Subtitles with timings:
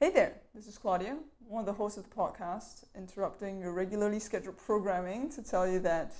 [0.00, 1.16] Hey there, this is Claudia,
[1.46, 5.78] one of the hosts of the podcast, interrupting your regularly scheduled programming to tell you
[5.80, 6.12] that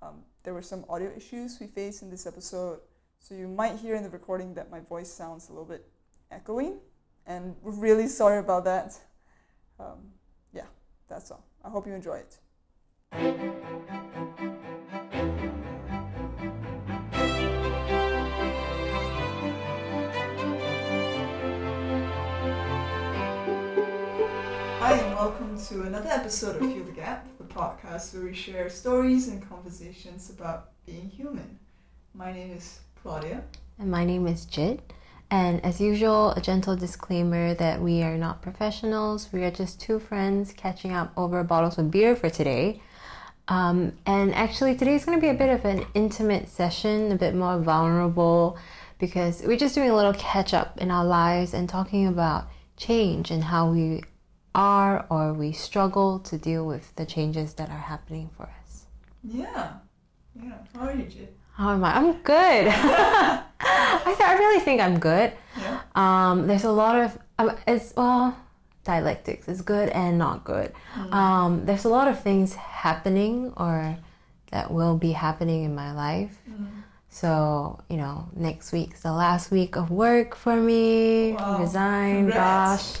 [0.00, 2.78] um, there were some audio issues we faced in this episode.
[3.18, 5.84] So you might hear in the recording that my voice sounds a little bit
[6.32, 6.78] echoey,
[7.26, 8.96] and we're really sorry about that.
[9.80, 10.12] Um,
[10.52, 10.66] yeah,
[11.08, 11.44] that's all.
[11.64, 12.22] I hope you enjoy
[13.12, 13.99] it.
[25.68, 30.30] To another episode of Feel the Gap, the podcast where we share stories and conversations
[30.30, 31.58] about being human.
[32.14, 33.42] My name is Claudia.
[33.78, 34.80] And my name is Jid.
[35.30, 39.28] And as usual, a gentle disclaimer that we are not professionals.
[39.34, 42.80] We are just two friends catching up over bottles of beer for today.
[43.48, 47.16] Um, and actually, today is going to be a bit of an intimate session, a
[47.16, 48.56] bit more vulnerable,
[48.98, 53.30] because we're just doing a little catch up in our lives and talking about change
[53.30, 54.02] and how we
[54.54, 58.86] are or we struggle to deal with the changes that are happening for us.
[59.22, 59.72] Yeah,
[60.42, 60.58] yeah.
[60.74, 61.36] How are you, Jit?
[61.54, 61.96] How am I?
[61.96, 62.68] I'm good.
[63.62, 65.32] I, th- I really think I'm good.
[65.58, 65.80] Yeah.
[65.94, 68.36] Um, there's a lot of um, it's well
[68.84, 70.72] dialectics is good and not good.
[71.10, 73.96] Um, there's a lot of things happening or
[74.50, 76.36] that will be happening in my life.
[77.10, 81.32] So you know, next week's the last week of work for me.
[81.34, 81.58] Wow.
[81.60, 82.92] Resign, Congrats.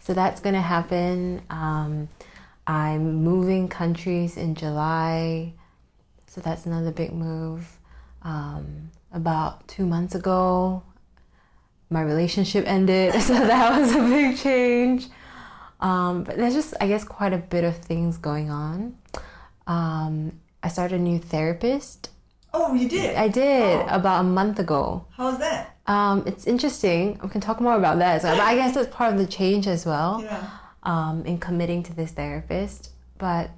[0.00, 1.42] So that's gonna happen.
[1.50, 2.08] Um,
[2.66, 5.52] I'm moving countries in July,
[6.26, 7.78] so that's another big move.
[8.22, 10.82] Um, about two months ago,
[11.90, 15.06] my relationship ended, so that was a big change.
[15.80, 18.96] Um, but there's just, I guess, quite a bit of things going on.
[19.66, 22.10] Um, I started a new therapist.
[22.52, 23.16] Oh, you did?
[23.16, 23.86] I did Oh.
[23.88, 25.06] about a month ago.
[25.16, 25.69] How's that?
[25.90, 27.18] Um, it's interesting.
[27.20, 28.36] We can talk more about that as well.
[28.36, 30.48] But I guess that's part of the change as well Yeah.
[30.84, 32.90] um, in committing to this therapist.
[33.18, 33.50] But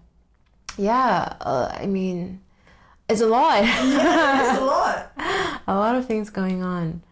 [0.79, 2.41] yeah, uh, I mean,
[3.07, 3.63] it's a lot.
[3.63, 5.13] It's a lot.
[5.67, 7.03] a lot of things going on.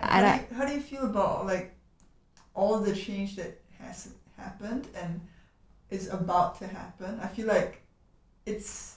[0.00, 1.74] How do, you, how do you feel about like
[2.54, 4.08] all the change that has
[4.38, 5.20] happened and
[5.90, 7.20] is about to happen?
[7.22, 7.82] I feel like
[8.46, 8.96] it's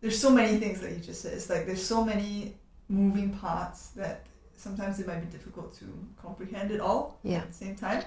[0.00, 1.32] there's so many things that you just said.
[1.34, 2.54] It's like there's so many
[2.88, 4.22] moving parts that
[4.56, 5.84] sometimes it might be difficult to
[6.20, 7.38] comprehend it all Yeah.
[7.38, 8.04] at the same time.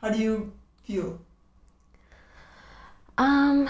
[0.00, 0.52] How do you
[0.84, 1.18] feel?
[3.18, 3.68] Um,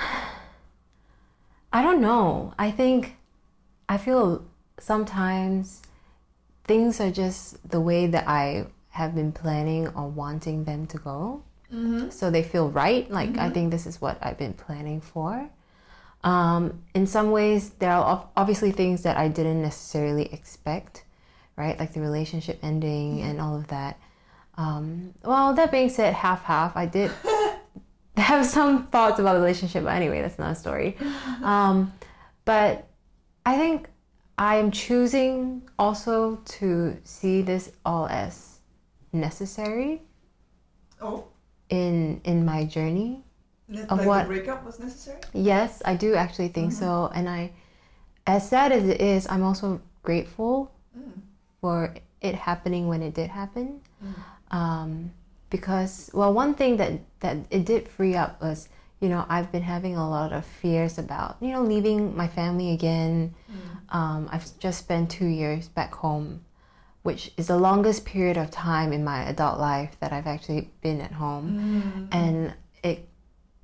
[1.73, 2.55] I don't know.
[2.59, 3.17] I think
[3.89, 4.45] I feel
[4.79, 5.83] sometimes
[6.65, 11.43] things are just the way that I have been planning or wanting them to go.
[11.73, 12.11] Mm-hmm.
[12.11, 13.11] So they feel right.
[13.11, 15.49] Like I think this is what I've been planning for.
[16.23, 21.05] Um, in some ways, there are obviously things that I didn't necessarily expect,
[21.61, 21.79] right?
[21.79, 23.99] Like the relationship ending and all of that.
[24.57, 27.11] Um, well, that being said, half half, I did
[28.17, 30.97] have some thoughts about the relationship, but anyway, that's not a story.
[31.43, 31.93] Um,
[32.45, 32.87] but
[33.47, 33.89] I think
[34.37, 38.59] I am choosing also to see this all as
[39.13, 40.03] necessary
[41.01, 41.25] Oh,
[41.71, 43.23] in in my journey.
[43.69, 44.23] ne- Of what?
[44.23, 45.21] the breakup was necessary.
[45.33, 47.53] Yes, I do actually think so, and I,
[48.27, 51.13] as sad as it is, I'm also grateful Mm.
[51.61, 53.81] For it happening when it did happen,
[54.51, 55.11] um,
[55.51, 58.69] because well, one thing that that it did free up was
[59.01, 62.73] you know I've been having a lot of fears about you know leaving my family
[62.73, 63.35] again.
[63.91, 66.45] Um, I've just spent two years back home,
[67.03, 71.01] which is the longest period of time in my adult life that I've actually been
[71.01, 72.09] at home, Mm.
[72.15, 72.55] and
[72.85, 73.09] it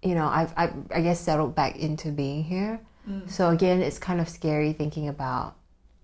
[0.03, 2.81] you know I've I, I guess settled back into being here.
[3.29, 5.55] So again, it's kind of scary thinking about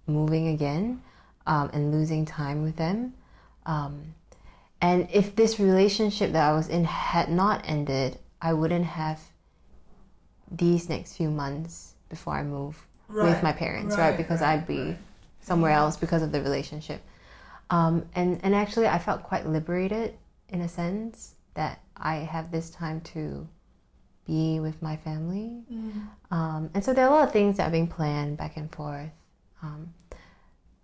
[0.07, 1.03] moving again
[1.47, 3.15] um, and losing time with them.
[3.67, 4.15] Um,
[4.81, 9.21] and if this relationship that I was in had not ended, I wouldn't have
[10.51, 12.77] these next few months before I move
[13.09, 14.09] with my parents, right?
[14.11, 14.99] right, Because right, I'd be right.
[15.41, 17.01] somewhere else because of the relationship.
[17.71, 20.15] Um, and, and actually, I felt quite liberated
[20.49, 23.47] in a sense that I have this time to
[24.27, 25.63] be with my family.
[26.31, 28.71] Um, and so there are a lot of things that are being planned back and
[28.71, 29.11] forth.
[29.63, 29.95] Um,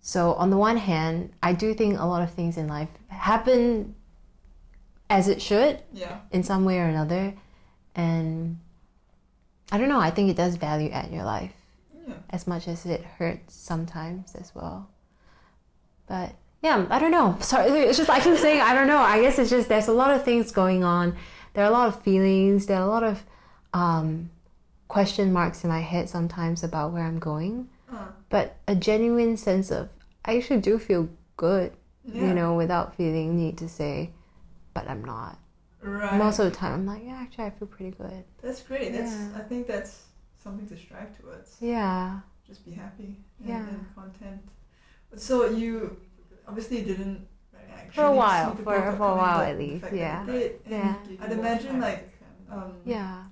[0.01, 3.95] so on the one hand, I do think a lot of things in life happen
[5.09, 6.19] as it should Yeah.
[6.31, 7.33] in some way or another.
[7.95, 8.59] And
[9.71, 11.53] I don't know, I think it does value add your life
[12.07, 12.13] Yeah.
[12.29, 14.87] as much as it hurts sometimes as well.
[16.07, 17.37] But yeah, I don't know.
[17.41, 18.97] Sorry, it's just I keep saying I don't know.
[18.99, 21.15] I guess it's just there's a lot of things going on.
[21.53, 22.65] There are a lot of feelings.
[22.67, 23.23] There are a lot of
[23.73, 24.29] um,
[24.87, 27.69] question marks in my head sometimes about where I'm going.
[28.29, 29.89] But a genuine sense of
[30.25, 31.73] I actually do feel good,
[32.05, 32.27] Yeah.
[32.27, 34.11] you know, without feeling need to say,
[34.73, 35.37] but I'm not.
[35.81, 36.17] Right.
[36.17, 38.23] Most of the time, I'm like, yeah, actually, I feel pretty good.
[38.41, 38.91] that's great.
[38.93, 39.31] That's Yeah.
[39.37, 40.03] I think that's
[40.43, 41.55] something to strive towards.
[41.59, 42.19] Yeah.
[42.45, 43.67] Just be happy and, Yeah.
[43.67, 44.41] and content.
[45.15, 45.97] So you
[46.47, 47.25] obviously didn't
[47.73, 49.93] actually For a while, see the for- breakup for a coming, while at least, fact
[49.95, 50.25] yeah.
[50.25, 50.95] did, Yeah.
[51.21, 52.09] I'd imagine like
[52.51, 53.23] um, Yeah.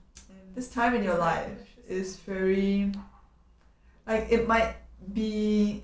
[0.55, 2.91] this time in your life is very
[4.07, 4.75] like it might
[5.13, 5.83] be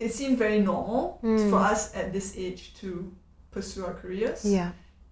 [0.00, 1.50] it seemed very normal Mm.
[1.50, 3.10] for us at this age to
[3.50, 4.70] pursue our careers Yeah.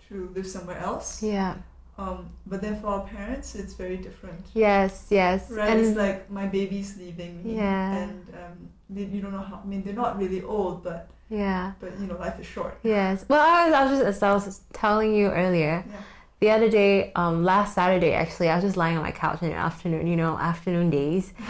[0.09, 1.55] to live somewhere else Yeah.
[1.99, 5.07] um, but then for our parents it's very different Yes.
[5.11, 5.51] Yes.
[5.51, 7.97] right And it's like my baby's leaving me Yeah.
[8.03, 11.73] and um, they, you don't know how I mean they're not really old but yeah.
[11.81, 13.25] but you know life is short Yes.
[13.29, 15.85] Well, I was, I was just as I was telling you earlier.
[15.87, 15.97] Yeah.
[16.41, 19.51] The other day, um, last Saturday actually, I was just lying on my couch in
[19.51, 21.35] the afternoon, you know, afternoon days,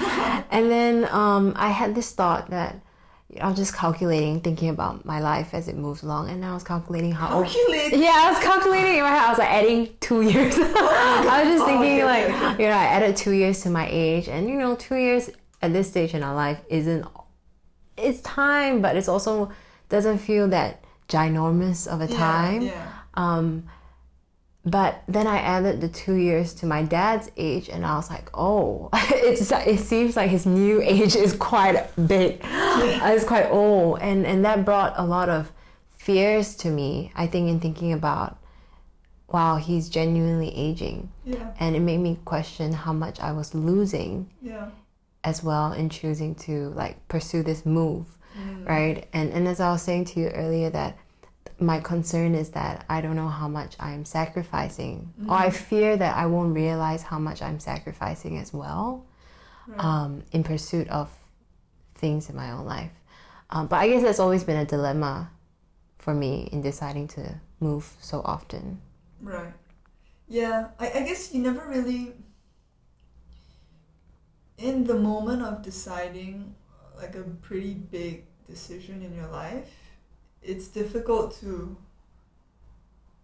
[0.51, 2.81] and then um, I had this thought that
[3.41, 6.65] I was just calculating, thinking about my life as it moves along, and I was
[6.65, 7.47] calculating how old.
[7.47, 9.23] calculate Yeah, I was calculating in my head.
[9.23, 10.57] I was like adding two years.
[10.59, 13.87] I was just Oh, thinking okay, like, you know, I added two years to my
[13.89, 15.31] age, and you know, two years
[15.63, 17.07] at this stage in our life isn't.
[17.97, 19.53] It's time, but it's also
[19.89, 22.63] doesn't feel that ginormous of a time.
[22.63, 23.65] yeah, Um,
[24.65, 28.29] but then I added the two years to my dad's age, and I was like,
[28.35, 34.27] oh, it's it seems like his new age is quite big, it's quite old, and
[34.27, 35.51] and that brought a lot of
[35.97, 37.13] fears to me.
[37.15, 38.39] I think in thinking about,
[39.29, 41.53] wow, he's genuinely aging, yeah.
[41.59, 44.69] And it made me question how much I was losing yeah.
[45.25, 48.07] as well in choosing to like pursue this move
[48.39, 48.69] Mm.
[48.69, 49.09] right?
[49.13, 50.97] And and as i was saying to you earlier that
[51.61, 56.17] my concern is that i don't know how much i'm sacrificing or i fear that
[56.17, 59.05] i won't realize how much i'm sacrificing as well
[59.67, 59.85] Right.
[59.85, 61.11] um, in pursuit of
[61.95, 62.91] things in my own life
[63.51, 65.31] um, but i guess that's always been a dilemma
[65.99, 68.81] for me in deciding to move so often
[69.23, 69.53] Right.
[70.29, 72.15] Yeah, I, I guess you never really,
[74.59, 76.55] in the moment of deciding
[76.97, 79.69] like a pretty big decision in your life,
[80.43, 81.77] it's difficult to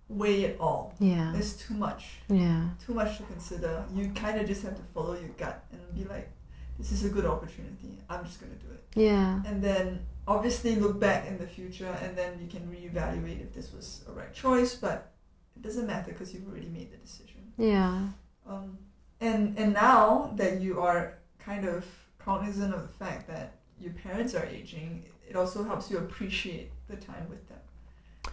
[0.08, 0.94] weigh it all.
[1.00, 3.84] yeah There's too much, yeah too much to consider.
[3.94, 6.30] You kind of just have to follow your gut and be like,
[6.78, 7.98] this is a good opportunity.
[8.08, 8.84] I'm just going to do it.
[8.94, 13.52] yeah And then obviously look back in the future and then you can reevaluate if
[13.54, 15.12] this was a right choice, but
[15.56, 17.40] it doesn't matter because you've already made the decision.
[17.56, 18.08] yeah
[18.46, 18.78] Um,
[19.20, 21.84] and and now that you are kind of
[22.18, 26.96] cognizant of the fact that your parents are aging, it also helps you appreciate the
[26.96, 27.58] time with them.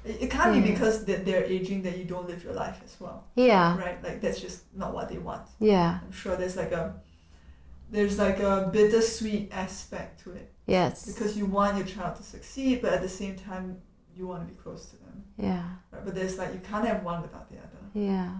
[0.05, 2.95] It, it can't be because that they're aging that you don't live your life as
[2.99, 4.03] well, yeah right?
[4.03, 5.47] Like that's just not what they want.
[5.59, 6.95] yeah I'm sure there's like a
[7.91, 12.81] there's like a bittersweet aspect to it yes because you want your child to succeed,
[12.81, 13.77] but at the same time
[14.15, 15.23] you want to be close to them.
[15.37, 16.03] yeah Right?
[16.05, 17.81] But there's like you can't have one without the other.
[17.93, 18.31] Yeah.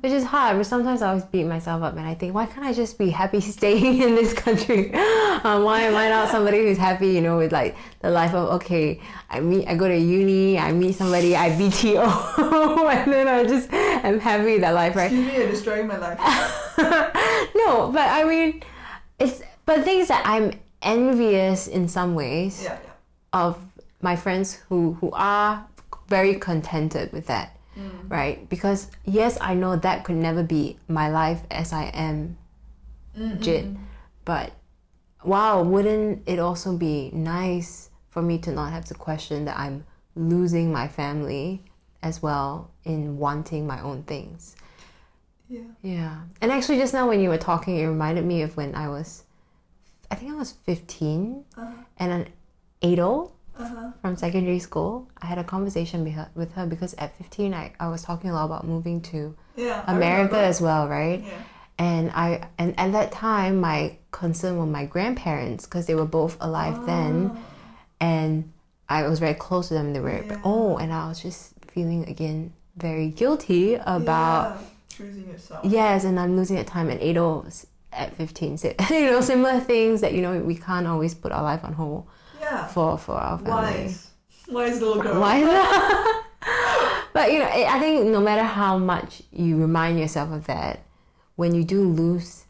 [0.00, 2.64] Which is hard, but sometimes I always beat myself up and I think, why can't
[2.64, 4.92] I just be happy staying in this country?
[5.42, 8.50] Um, why am I not somebody who's happy, you know, with like the life of,
[8.56, 9.00] okay,
[9.30, 13.72] I meet, I go to uni, I meet somebody, I BTO, and then I just
[13.72, 15.04] am happy with that life, right?
[15.10, 16.18] Excuse me, you're destroying my life.
[17.54, 18.62] no, but I mean,
[19.18, 20.52] it's, but things that I'm
[20.82, 22.90] envious in some ways yeah, yeah.
[23.32, 23.58] of
[24.02, 25.66] my friends who, who are
[26.08, 28.10] very contented with that Mm.
[28.10, 28.48] right?
[28.48, 32.36] Because yes, I know that could never be my life as I am,
[33.18, 33.66] Mm, Jit.
[34.24, 34.52] but
[35.24, 39.84] wow, wouldn't it also be nice for me to not have to question that I'm
[40.14, 41.62] losing my family
[42.02, 44.56] as well in wanting my own things?
[45.48, 45.62] Yeah.
[45.82, 46.20] Yeah.
[46.40, 49.24] And actually, just now when you were talking, it reminded me of when I was,
[50.10, 51.72] I think I was 15, Uh-huh.
[51.98, 52.26] and an
[52.82, 53.90] Adol Uh-huh.
[54.00, 57.72] from secondary school, I had a conversation with her, with her because at 15, I,
[57.78, 59.84] I was talking a lot about moving to Yeah.
[59.86, 61.22] America as well, right?
[61.22, 61.42] Yeah.
[61.78, 66.36] And I and at that time, my concern were my grandparents because they were both
[66.40, 67.38] alive then, Ah.
[68.00, 68.52] and
[68.88, 69.92] I was very close to them.
[69.92, 70.40] They were Yeah.
[70.44, 74.66] oh, and I was just feeling again very guilty about Yeah.
[74.88, 75.64] choosing yourself.
[75.64, 76.90] yes, and I'm losing that time.
[76.90, 77.44] And Ado
[77.92, 81.42] at 15 said you know similar things that you know we can't always put our
[81.42, 82.06] life on hold
[82.50, 82.66] Yeah.
[82.66, 83.50] for for our family.
[83.86, 84.10] Wise.
[84.48, 85.20] Wise little girl.
[85.20, 85.40] Why
[87.12, 90.80] but you know, I I think no matter how much you remind yourself of that,
[91.36, 92.44] when you do lose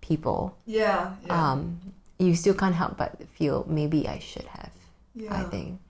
[0.00, 1.14] people, Yeah.
[1.26, 1.52] Yeah.
[1.52, 1.80] um,
[2.18, 4.70] you still can't help but feel maybe I should have.
[5.14, 5.34] yeah.
[5.34, 5.80] I think.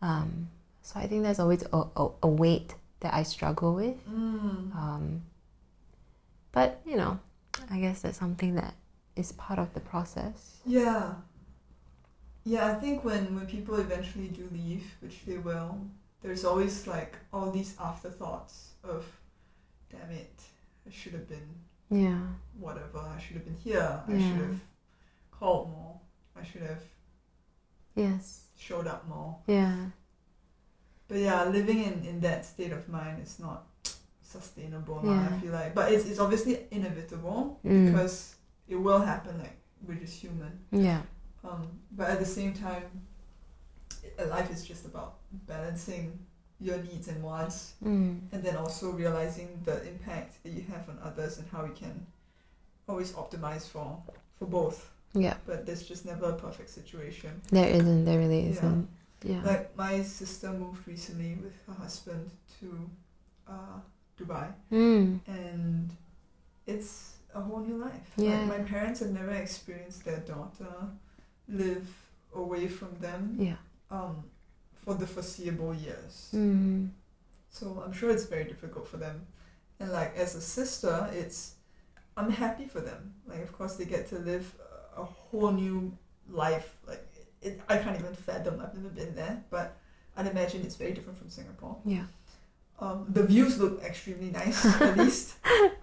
[0.00, 0.48] Um,
[0.82, 3.98] so I think there's always a, a, a weight that I struggle with.
[4.08, 4.74] Mm.
[4.74, 5.22] Um,
[6.52, 7.18] but you know,
[7.70, 8.74] I guess that's something that
[9.16, 10.58] is part of the process.
[10.64, 11.12] Yeah.
[12.44, 15.78] Yeah, I think when, when people eventually do leave, which they will,
[16.22, 19.04] there's always like all these afterthoughts of,
[19.90, 20.40] damn it,
[20.86, 21.48] I should have been
[21.90, 22.20] Yeah.
[22.58, 22.98] whatever.
[22.98, 24.02] I should have been here.
[24.08, 24.60] I should have
[25.30, 26.00] called more.
[26.36, 26.82] I should have
[27.94, 28.44] Yes.
[28.56, 29.36] showed up more.
[29.46, 29.90] Yeah.
[31.08, 33.66] But yeah, living in, in that state of mind is not
[34.22, 35.02] sustainable.
[35.02, 37.86] now, I feel like, but it's it's obviously inevitable Mm.
[37.92, 38.36] because
[38.68, 39.38] it will happen.
[39.38, 40.52] Like we're just human.
[40.70, 41.02] Yeah.
[41.44, 42.82] Um, but at the same time,
[44.28, 45.14] life is just about
[45.46, 46.18] balancing
[46.60, 48.20] your needs and wants, Mm.
[48.32, 52.06] and then also realizing the impact that you have on others and how you can
[52.88, 54.02] always optimize for
[54.38, 54.90] for both.
[55.14, 55.36] Yeah.
[55.46, 57.40] But there's just never a perfect situation.
[57.50, 58.04] There isn't.
[58.04, 58.88] There really isn't.
[59.22, 59.42] Yeah.
[59.44, 62.30] Like my sister moved recently with her husband
[62.60, 62.90] to
[63.48, 63.78] uh,
[64.18, 65.20] Dubai, Mm.
[65.26, 65.90] and
[66.66, 68.10] it's a whole new life.
[68.16, 68.30] Yeah.
[68.40, 70.74] Like my parents have never experienced their daughter
[71.48, 71.86] live
[72.34, 73.56] away from them Yeah.
[73.90, 74.24] um,
[74.84, 76.28] for the foreseeable years.
[76.34, 76.90] Mm.
[77.50, 79.26] So I'm sure it's very difficult for them.
[79.80, 81.54] And like as a sister, it's
[82.16, 83.14] I'm happy for them.
[83.26, 85.96] Like of course they get to live a a whole new
[86.28, 86.76] life.
[86.86, 87.06] Like
[87.40, 88.60] it, I can't even fathom.
[88.60, 89.76] I've never been there, but
[90.16, 91.76] I'd imagine it's very different from Singapore.
[91.84, 92.04] Yeah.
[92.80, 95.34] Um, the views look extremely nice, at least.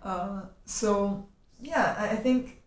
[0.04, 1.26] Uh, so
[1.62, 2.62] yeah, I, I think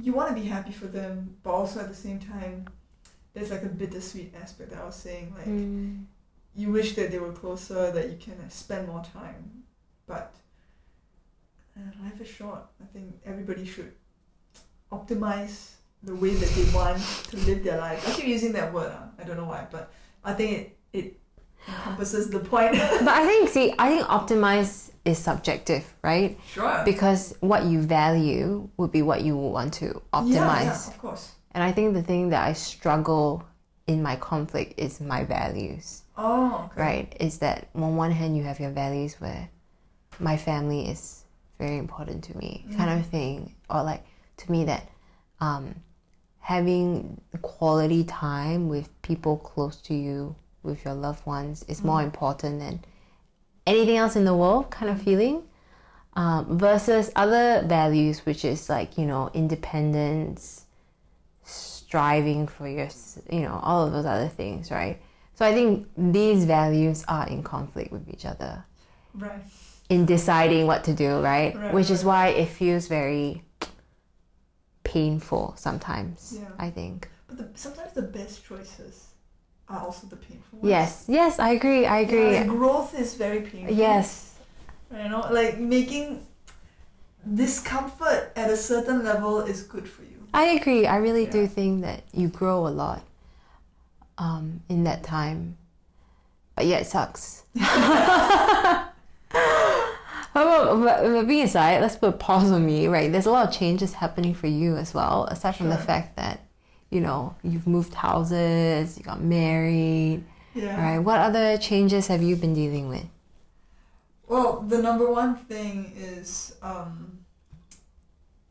[0.00, 2.66] you want to be happy for them, but also at the same time,
[3.32, 5.34] there's like a bittersweet aspect that I was saying.
[5.36, 6.04] Like Mm.
[6.56, 9.64] you wish that they were closer, that you can uh, spend more time,
[10.06, 10.34] but
[11.76, 12.64] uh, life is short.
[12.80, 13.92] I think everybody should
[14.92, 15.70] optimize
[16.02, 18.06] the way that they want to live their life.
[18.08, 18.92] I keep using that word.
[18.92, 19.90] Uh, I don't know why, but
[20.24, 21.18] I think it, it
[21.68, 22.72] encompasses the point.
[22.72, 26.38] But I think, see, I think optimize is subjective, right?
[26.46, 26.82] sure.
[26.84, 30.34] Because what you value would be what you want to optimize.
[30.34, 31.32] Yeah, yeah, of course.
[31.52, 33.44] And I think the thing that I struggle
[33.86, 36.80] in my conflict is my values, Oh, okay.
[36.80, 37.16] right?
[37.20, 39.48] Is that on one hand, you have your values where
[40.18, 41.24] my family is
[41.58, 43.54] very important to me, kind of thing.
[43.68, 44.04] Or like,
[44.38, 44.88] to me, that
[45.40, 45.74] um,
[46.40, 52.60] having quality time with people close to you, with your loved ones, is more important
[52.60, 52.82] than
[53.66, 55.42] anything else in the world, kind of feeling.
[56.16, 60.64] Um, versus other values, which is like, you know, independence,
[61.42, 62.88] striving for your,
[63.30, 65.00] you know, all of those other things, right?
[65.34, 68.64] So I think these values are in conflict with each other
[69.14, 69.42] Right.
[69.88, 71.56] in deciding what to do, right?
[71.56, 73.44] Right, Which is why it feels very
[74.84, 76.48] painful sometimes, Yeah.
[76.58, 77.08] I think.
[77.26, 79.08] But the, sometimes the best choices
[79.68, 80.70] are also the painful ones.
[80.70, 82.32] Yes, yes, I agree, I agree.
[82.32, 83.74] Yeah, like growth is very painful.
[83.74, 84.38] yes,
[84.90, 86.26] You know, like making
[87.34, 90.26] discomfort at a certain level is good for you.
[90.34, 90.86] I agree.
[90.86, 93.02] I really do think that you grow a lot
[94.18, 95.56] um, in that time,
[96.56, 97.44] but yeah, it sucks.
[100.34, 103.10] But, being aside, let's put a pause on me, right?
[103.10, 106.40] There's a lot of changes happening for you as well, aside from the fact that,
[106.94, 110.22] you know, you've moved houses, you got married,
[110.54, 110.80] Yeah.
[110.80, 110.98] right?
[110.98, 113.04] What other changes have you been dealing with?
[114.28, 117.18] Well, the number one thing is um,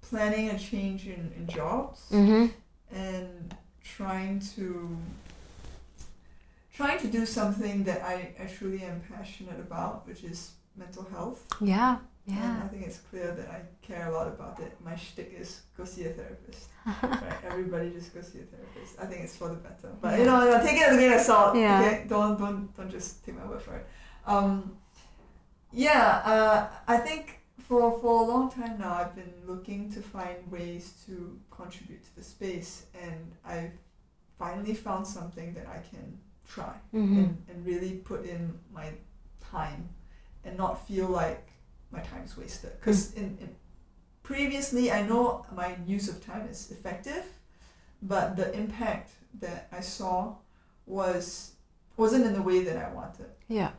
[0.01, 2.47] planning a change in, in jobs Mm-hmm.
[2.95, 4.97] and trying to
[6.75, 11.45] trying to do something that I, I truly am passionate about, which is mental health.
[11.61, 12.61] Yeah, And yeah.
[12.63, 14.77] I think it's clear that I care a lot about it.
[14.83, 16.69] My shtick is go see a therapist.
[17.03, 17.43] right?
[17.45, 18.97] Everybody just go see a therapist.
[19.01, 19.89] I think it's for the better.
[20.01, 21.55] But you know, you know, take it as a grain of salt.
[21.57, 21.81] Yeah.
[21.81, 23.87] Okay, don't don't don't just take my word for it.
[24.25, 24.77] Um,
[25.73, 30.37] yeah, uh, I think for for a long time now, I've been looking to find
[30.49, 33.73] ways to contribute to the space, and I've
[34.39, 37.17] finally found something that I can try Mm-hmm.
[37.19, 38.91] and, and really put in my
[39.41, 39.89] time
[40.43, 41.52] and not feel like
[41.93, 42.71] my time's wasted.
[42.79, 43.49] Because in, in
[44.23, 47.23] previously, I know my use of time is effective,
[48.01, 50.35] but the impact that I saw
[50.85, 51.51] was
[51.95, 53.27] wasn't in the way that I wanted.
[53.47, 53.71] Yeah.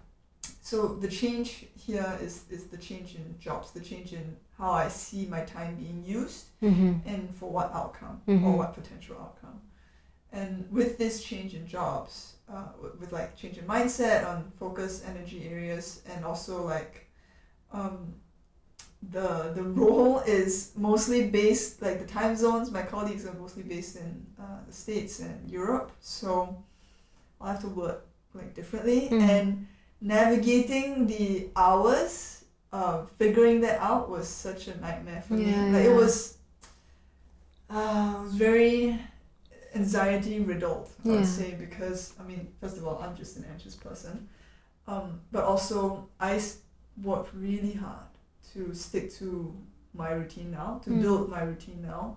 [0.63, 4.89] So the change here is, is the change in jobs, the change in how I
[4.89, 6.93] see my time being used Mm-hmm.
[7.07, 8.45] and for what outcome Mhm.
[8.45, 9.61] or what potential outcome.
[10.33, 12.69] And with this change in jobs, uh,
[13.01, 17.04] with like change in mindset on focus energy areas, and also like
[17.75, 18.15] um,
[19.11, 22.71] the the role is mostly based like the time zones.
[22.71, 26.57] My colleagues are mostly based in uh, the states and Europe, so
[27.41, 29.21] I'll have to work like differently Mhm.
[29.21, 29.67] and
[30.01, 32.45] navigating the hours.
[32.73, 35.73] Uh, figuring that out was such a nightmare for Yeah, me.
[35.73, 35.91] Like yeah.
[35.91, 36.39] it was
[37.71, 38.99] uh, it was very
[39.75, 40.89] anxiety riddled.
[41.05, 41.17] I Yeah.
[41.17, 44.29] would say because I mean, first of all, I'm just an anxious person,
[44.87, 46.41] um, but also I
[47.03, 48.07] worked really hard
[48.53, 49.55] to stick to
[49.95, 51.03] my routine now, to Mm.
[51.03, 52.17] build my routine now.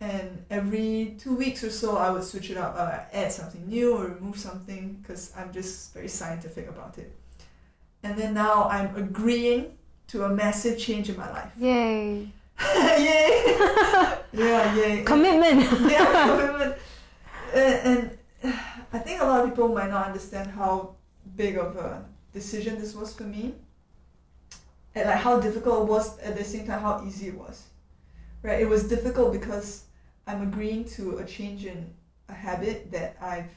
[0.00, 2.74] And every two weeks or so, I would switch it up.
[2.76, 7.12] I add something new or remove something because I'm just very scientific about it.
[8.02, 9.76] And then now I'm agreeing
[10.08, 11.52] to a massive change in my life.
[11.58, 12.28] Yay.
[12.74, 13.56] yay!
[14.32, 15.02] yeah, yay.
[15.04, 15.60] Commitment.
[15.90, 16.76] yeah, commitment.
[17.54, 18.18] And, and
[18.94, 20.94] I think a lot of people might not understand how
[21.36, 23.54] big of a decision this was for me.
[24.94, 27.64] And like how difficult it was at the same time how easy it was.
[28.42, 28.60] Right?
[28.60, 29.84] It was difficult because
[30.26, 31.92] I'm agreeing to a change in
[32.28, 33.50] a habit that I've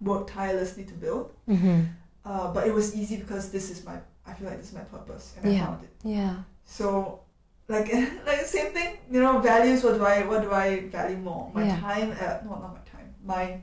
[0.00, 1.32] worked tirelessly to build.
[1.48, 1.82] mm-hmm.
[2.24, 4.82] Uh, but it was easy because this is my I feel like this is my
[4.82, 5.90] purpose and I found it.
[6.04, 6.36] Yeah.
[6.64, 7.20] So,
[7.68, 7.92] like,
[8.26, 8.98] like same thing.
[9.10, 9.82] You know, values.
[9.82, 11.50] What do I what do I value more?
[11.52, 11.80] My Yeah.
[11.80, 12.12] time.
[12.12, 13.14] Uh, no, not my time.
[13.24, 13.60] My,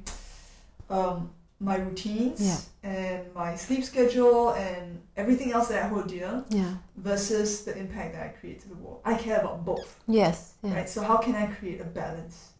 [0.89, 2.89] um, my routines Yeah.
[2.89, 6.75] and my sleep schedule and everything else that I hold dear Yeah.
[6.95, 9.01] versus the impact that I create to the world.
[9.03, 10.53] I care about both, Yes.
[10.63, 10.75] Yeah.
[10.75, 10.89] right?
[10.89, 12.51] So how can I create a balance?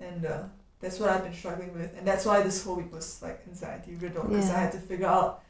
[0.00, 0.44] And uh,
[0.80, 3.94] that's what I've been struggling with, and that's why this whole week was like anxiety
[3.96, 5.42] riddled because I had to figure out,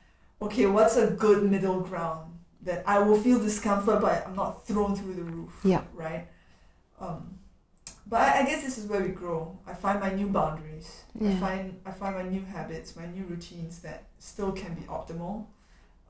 [0.42, 2.32] okay, what's a good middle ground
[2.62, 5.60] that I will feel discomfort, but I'm not thrown through the roof.
[5.62, 5.82] Yeah.
[5.94, 6.26] Right.
[7.00, 7.38] Um,
[8.06, 9.58] but I, I guess this is where we grow.
[9.66, 11.02] I find my new boundaries.
[11.18, 11.30] Yeah.
[11.30, 15.46] I find I find my new habits, my new routines that still can be optimal.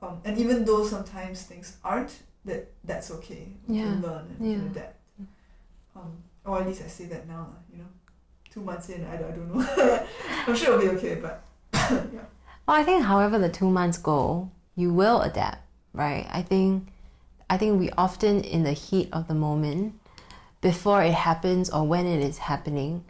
[0.03, 3.53] Um, and even though sometimes things aren't, that that's okay.
[3.67, 3.83] We Yeah.
[3.85, 4.71] can learn and Yeah.
[4.71, 4.97] adapt.
[5.97, 7.89] Um, or at least I say that now, you know.
[8.51, 9.61] Two months in, I, I don't know.
[10.47, 11.43] I'm sure it'll be okay, but
[11.73, 12.25] yeah.
[12.67, 16.27] Well, I think however the two months go, you will adapt, right?
[16.33, 16.89] I think
[17.49, 20.00] I think we often in the heat of the moment,
[20.61, 23.05] before it happens or when it is happening,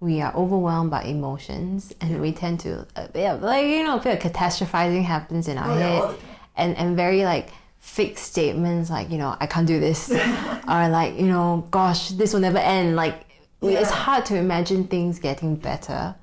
[0.00, 4.00] we are overwhelmed by emotions and we tend to uh, yeah, like you know, a
[4.02, 6.16] bit of catastrophizing happens in our Oh, head time.
[6.56, 10.10] and, and very like fixed statements like, you know, I can't do this
[10.68, 12.96] or like, you know, gosh, this will never end.
[12.96, 13.26] Like
[13.62, 16.14] it's hard to imagine things getting better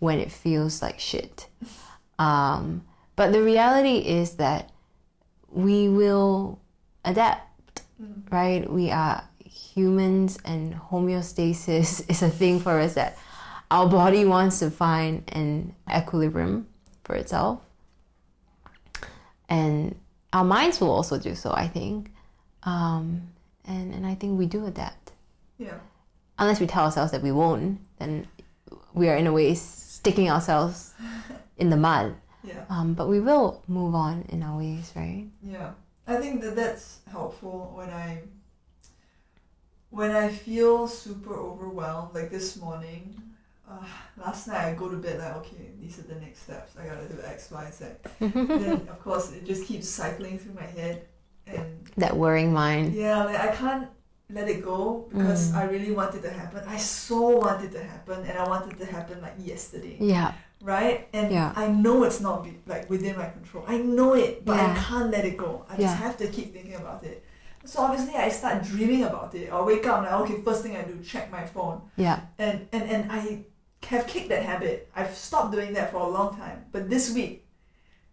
[0.00, 1.46] when it feels like shit.
[2.18, 2.84] Um,
[3.16, 4.70] but the reality is that
[5.50, 6.60] we will
[7.04, 7.44] adapt,
[8.00, 8.30] Mm.
[8.32, 8.72] right?
[8.72, 9.24] We are
[9.78, 13.16] humans, and homeostasis is a thing for us that
[13.70, 16.66] our body wants to find an equilibrium
[17.04, 17.60] for itself.
[19.48, 19.94] And
[20.32, 22.10] our minds will also do so, I think.
[22.64, 23.22] Um,
[23.64, 25.12] and, and I think we do adapt
[25.58, 25.78] Yeah.
[26.38, 28.26] unless we tell ourselves that we won't, then
[28.94, 30.92] we are in a way sticking ourselves
[31.56, 32.14] in the mud.
[32.44, 32.64] Yeah.
[32.68, 35.26] Um, but we will move on in our ways, right?
[35.42, 35.72] Yeah,
[36.06, 38.22] I think that that's helpful when I
[39.90, 42.14] when I feel super overwhelmed.
[42.14, 43.20] Like this morning,
[43.68, 43.84] uh,
[44.16, 46.72] last night I go to bed like, okay, these are the next steps.
[46.80, 47.84] I gotta do X, Y, Z.
[48.20, 51.06] then of course it just keeps cycling through my head,
[51.46, 52.94] and That worrying mind.
[52.94, 53.88] yeah, like I can't
[54.30, 55.56] let it go because Mm.
[55.56, 56.62] I really want it to happen.
[56.68, 60.32] I so want it to happen, and I want it to happen like yesterday Yeah,
[60.60, 61.08] right?
[61.14, 61.52] And Yeah.
[61.56, 63.64] I know it's not be, like within my control.
[63.66, 65.64] I know it, but I can't let it go.
[65.70, 67.24] I just have to keep thinking about it.
[67.68, 69.52] So obviously, I start dreaming about it.
[69.52, 72.66] I'll wake up and like, okay, first thing I do, check my phone, yeah, and
[72.72, 73.44] and and I
[73.84, 74.88] have kicked that habit.
[74.96, 77.44] I've stopped doing that for a long time, but this week,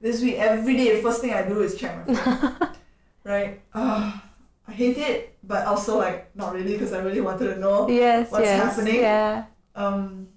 [0.02, 2.68] this week, every day, first thing I do is check my phone,
[3.24, 3.62] right?
[3.74, 4.20] Ugh,
[4.68, 8.30] I hate it, but also like not really because I really wanted to know yes,
[8.32, 8.96] What's yes, happening?
[9.00, 9.46] yeah.
[9.74, 10.28] um.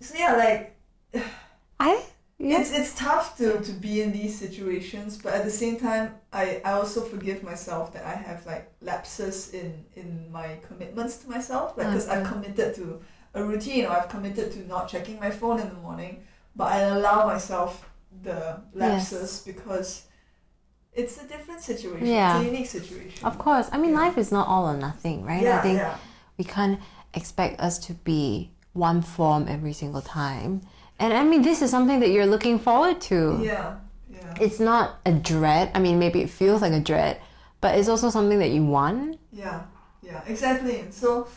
[0.00, 0.76] So yeah, like
[1.80, 2.04] I
[2.40, 6.60] It's it's tough to, to be in these situations, but at the same time, I,
[6.64, 11.76] I also forgive myself that I have like lapses in, in my commitments to myself,
[11.76, 13.00] like because I've committed to
[13.34, 16.22] a routine or I've committed to not checking my phone in the morning,
[16.54, 17.90] but I allow myself
[18.22, 20.04] the lapses because
[20.92, 22.06] it's a different situation.
[22.06, 22.38] Yeah.
[22.38, 23.26] It's a unique situation.
[23.26, 23.68] of course.
[23.72, 24.00] I mean, Yeah.
[24.00, 25.42] life is not all or nothing, right?
[25.42, 25.96] Yeah, I think yeah.
[26.36, 26.80] we can't
[27.14, 30.62] expect us to be one form every single time.
[30.98, 33.40] And I mean, this is something that you're looking forward to.
[33.42, 33.76] Yeah,
[34.10, 35.70] yeah, It's not a dread.
[35.74, 37.20] I mean, maybe it feels like a dread,
[37.60, 39.18] but it's also something that you want.
[39.32, 39.62] yeah,
[40.02, 40.80] yeah, exactly.
[40.80, 41.28] And so,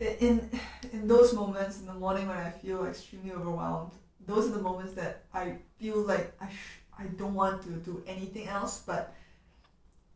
[0.00, 0.48] in
[0.92, 3.92] in those moments in the morning when I feel extremely overwhelmed,
[4.26, 8.02] those are the moments that I feel like I sh- I don't want to do
[8.06, 9.14] anything else but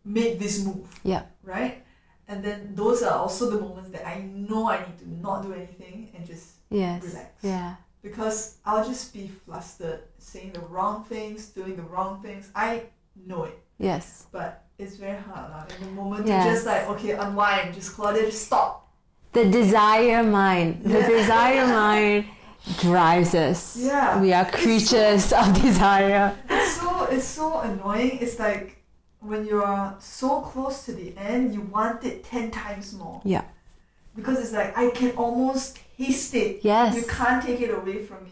[0.04, 0.86] make this move.
[1.04, 1.22] Yeah.
[1.44, 1.82] Right.
[2.28, 5.52] And then those are also the moments that I know I need to not do
[5.52, 7.02] anything and just Yes.
[7.04, 7.28] relax.
[7.42, 7.74] Yeah.
[8.02, 12.50] Because I'll just be flustered, saying the wrong things, doing the wrong things.
[12.54, 12.82] I
[13.26, 13.58] know it.
[13.78, 14.26] Yes.
[14.30, 15.64] but it's very hard lah.
[15.78, 18.88] In the moment to just like okay unwind, just Claudia, just stop,
[19.32, 20.84] The desire mind.
[20.84, 21.08] The Yeah.
[21.08, 22.24] desire mind
[22.80, 23.76] drives us.
[23.76, 24.20] Yeah.
[24.20, 26.36] We are creatures of desire.
[26.50, 28.18] It's so it's so annoying.
[28.20, 28.76] It's like
[29.20, 33.20] when you are so close to the end, you want it ten times more.
[33.24, 33.44] Yeah.
[34.16, 36.60] Because it's like I can almost taste it.
[36.62, 36.94] Yes.
[36.94, 38.30] You can't take it away from me.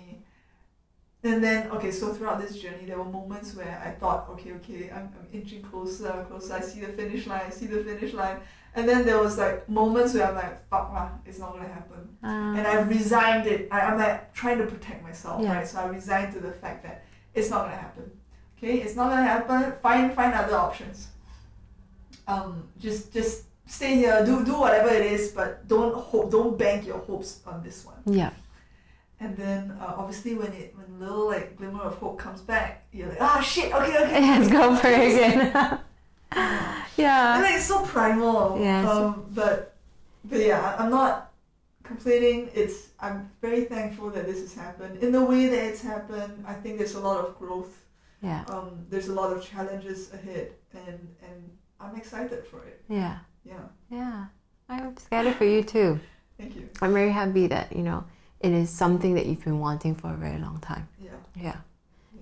[1.23, 4.91] And then okay, so throughout this journey, there were moments where I thought, okay, okay,
[4.91, 6.55] I'm, I'm inching closer, closer.
[6.55, 7.43] I see the finish line.
[7.47, 8.41] I see the finish line.
[8.75, 12.09] And then there was like moments where I'm like, fuck, lah, it's not gonna happen.
[12.23, 12.27] Uh,
[12.59, 13.69] and I've resigned it.
[13.71, 15.57] I, I'm like trying to protect myself, Yeah.
[15.57, 15.67] right?
[15.67, 18.11] So I resigned to the fact that it's not gonna happen.
[18.57, 19.73] Okay, it's not gonna happen.
[19.83, 21.09] Find find other options.
[22.29, 24.25] Um, just just stay here.
[24.25, 26.31] Do do whatever it is, but don't hope.
[26.31, 28.03] Don't bank your hopes on this one.
[28.07, 28.31] yeah.
[29.23, 33.09] And then uh, obviously when it when little like glimmer of hope comes back, you're
[33.09, 33.73] like, ah shit.
[33.73, 34.21] Okay, okay.
[34.39, 35.81] Let's go for it again.
[36.33, 37.41] And yeah.
[37.43, 38.57] like, it's so primal.
[38.61, 38.87] Yes.
[38.87, 39.75] Um, but
[40.25, 41.33] but yeah, I'm not
[41.83, 42.49] complaining.
[42.55, 45.03] It's I'm very thankful that this has happened.
[45.03, 47.75] In the way that it's happened, I think there's a lot of growth.
[48.23, 48.45] Yeah.
[48.49, 52.85] Um, there's a lot of challenges ahead, and and I'm excited for it.
[52.89, 53.19] Yeah.
[53.51, 53.57] Yeah.
[53.91, 54.25] Yeah.
[54.69, 55.99] I'm excited for you too.
[56.39, 56.69] Thank you.
[56.81, 58.05] I'm very happy that, you know,
[58.41, 60.89] it is something that you've been wanting for a very long time.
[61.03, 61.11] Yeah.
[61.35, 61.57] Yeah.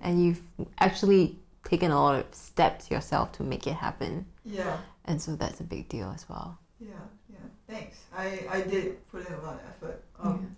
[0.01, 0.41] And you've
[0.79, 4.25] actually taken a lot of steps yourself to make it happen.
[4.43, 4.77] Yeah.
[5.05, 6.57] And so that's a big deal as well.
[6.79, 6.89] Yeah.
[7.31, 7.37] Yeah.
[7.67, 7.97] Thanks.
[8.15, 10.03] I I did put in a lot of effort.
[10.19, 10.55] Um,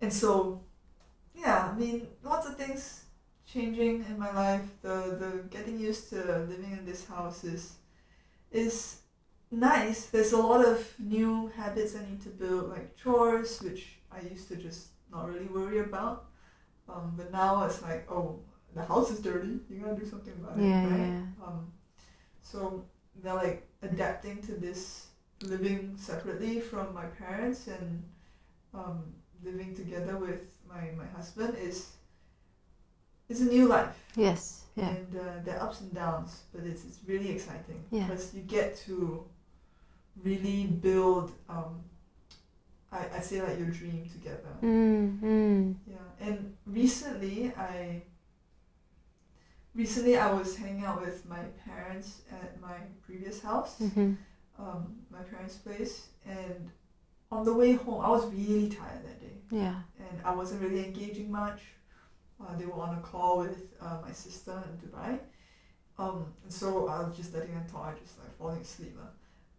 [0.00, 0.60] and so
[1.34, 3.04] yeah, I mean, lots of things
[3.46, 4.62] changing in my life.
[4.82, 6.16] The the getting used to
[6.48, 7.72] living in this house is
[8.50, 9.00] is
[9.60, 10.06] nice.
[10.06, 14.48] There's a lot of new habits I need to build, like chores, which I used
[14.48, 16.26] to just not really worry about.
[16.88, 18.40] Um, but now it's like, oh,
[18.74, 19.58] the house is dirty.
[19.70, 20.98] You gotta do something about Yeah, it, right?
[21.12, 21.46] yeah.
[21.46, 21.72] Um,
[22.42, 22.84] so
[23.22, 25.06] they're like adapting to this
[25.42, 28.02] living separately from my parents and
[28.74, 29.14] um,
[29.44, 31.90] living together with my, my husband is
[33.28, 34.64] is a new life Yes.
[34.76, 34.88] Yeah.
[34.88, 38.06] and uh, there are ups and downs but it's, it's really exciting Yeah.
[38.06, 39.24] because you get to
[40.22, 41.80] really build um,
[42.92, 45.74] I, I say like your dream together Mm, mm.
[45.86, 48.02] yeah, and recently I
[49.74, 54.12] recently I was hanging out with my parents at my previous house, Mm-hmm.
[54.58, 56.70] um, my parents' place, and
[57.30, 59.80] on the way home I was really tired that day, Yeah.
[59.98, 61.60] and I wasn't really engaging much.
[62.40, 65.18] Uh, they were on a call with uh, my sister in Dubai,
[65.98, 67.94] um, and so I was just letting them talk.
[67.96, 69.10] I just like falling asleep, lah.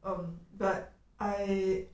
[0.06, 1.86] Um, but I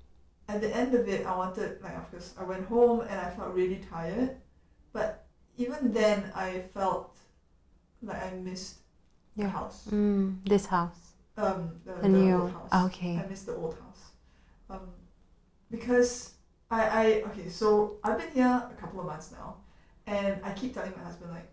[0.48, 3.30] at the end of it, I wanted like of course I went home and I
[3.30, 4.38] felt really tired,
[4.92, 5.26] but
[5.58, 7.16] even then I felt
[8.04, 8.80] like I missed
[9.38, 9.88] the house.
[9.92, 11.14] Mm, this house.
[11.38, 12.42] Um, the, The the new.
[12.42, 12.86] old house.
[12.88, 13.16] Okay.
[13.18, 14.12] I miss the old house.
[14.70, 14.90] Um,
[15.70, 16.34] because
[16.70, 19.58] I, I okay, so I've been here a couple of months now,
[20.06, 21.50] and I keep telling my husband like,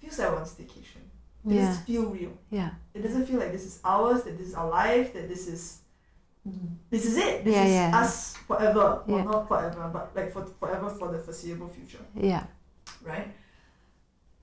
[0.00, 1.09] feels like I want staycation.
[1.46, 1.74] It Yeah.
[1.86, 2.32] feel real.
[2.50, 2.70] Yeah.
[2.94, 4.22] It doesn't feel like this is ours.
[4.24, 5.12] That this is our life.
[5.14, 5.80] That this is,
[6.90, 7.44] this is it.
[7.44, 8.00] This Yeah, is yeah.
[8.02, 9.02] us forever.
[9.06, 12.44] Well, not forever, but like for forever for the foreseeable future Yeah.
[13.02, 13.28] right?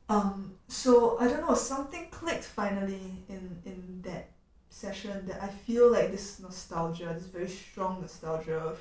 [0.10, 4.30] Um, so I don't know, something clicked finally in in that
[4.70, 8.80] session that I feel like this nostalgia, this very strong nostalgia of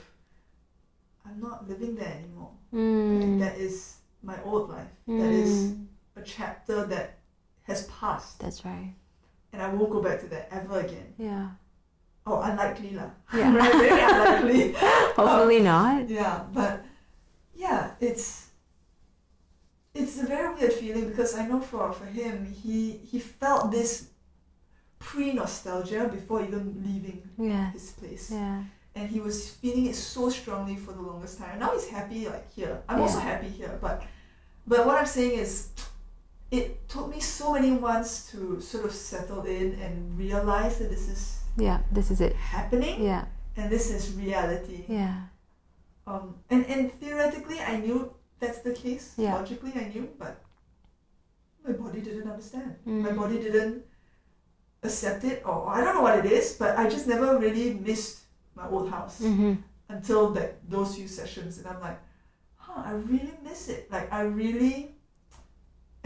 [1.26, 2.52] I'm not living there anymore.
[2.72, 3.20] Mm.
[3.20, 4.92] Like, that is my old life.
[5.08, 5.86] That is Mm.
[6.16, 7.18] a chapter that
[7.66, 8.94] has passed, That's right.
[9.52, 11.12] and I won't go back to that ever again.
[11.18, 11.48] Yeah.
[12.26, 13.10] Oh, unlikely lah.
[13.34, 13.54] Yeah.
[13.54, 14.72] right, very unlikely.
[15.16, 16.08] Hopefully um, not.
[16.08, 16.84] Yeah, but
[17.54, 18.46] yeah, it's
[19.94, 24.08] it's a very weird feeling because I know for for him, he he felt this
[24.98, 27.70] pre nostalgia before even leaving Yeah.
[27.72, 28.62] his place, Yeah.
[28.94, 31.58] and he was feeling it so strongly for the longest time.
[31.58, 32.82] Now he's happy like here.
[32.88, 34.02] I'm also happy here, but
[34.66, 35.68] but what I'm saying is.
[36.50, 41.08] It took me so many months to sort of settle in and realize that this
[41.08, 41.80] is Yeah.
[41.90, 42.34] This is it.
[42.36, 43.24] happening Yeah.
[43.56, 44.84] and this is reality.
[44.88, 45.26] Yeah.
[46.06, 49.14] Um, and, and theoretically, I knew that's the case.
[49.16, 49.34] Yeah.
[49.34, 50.40] Logically, I knew, but
[51.66, 52.76] my body didn't understand.
[52.86, 53.02] Mm.
[53.02, 53.82] My body didn't
[54.84, 58.20] accept it, or I don't know what it is, but I just never really missed
[58.54, 59.54] my old house Mm-hmm.
[59.88, 61.98] until that those few sessions, and I'm like,
[62.54, 63.90] huh, I really miss it.
[63.90, 64.94] Like I really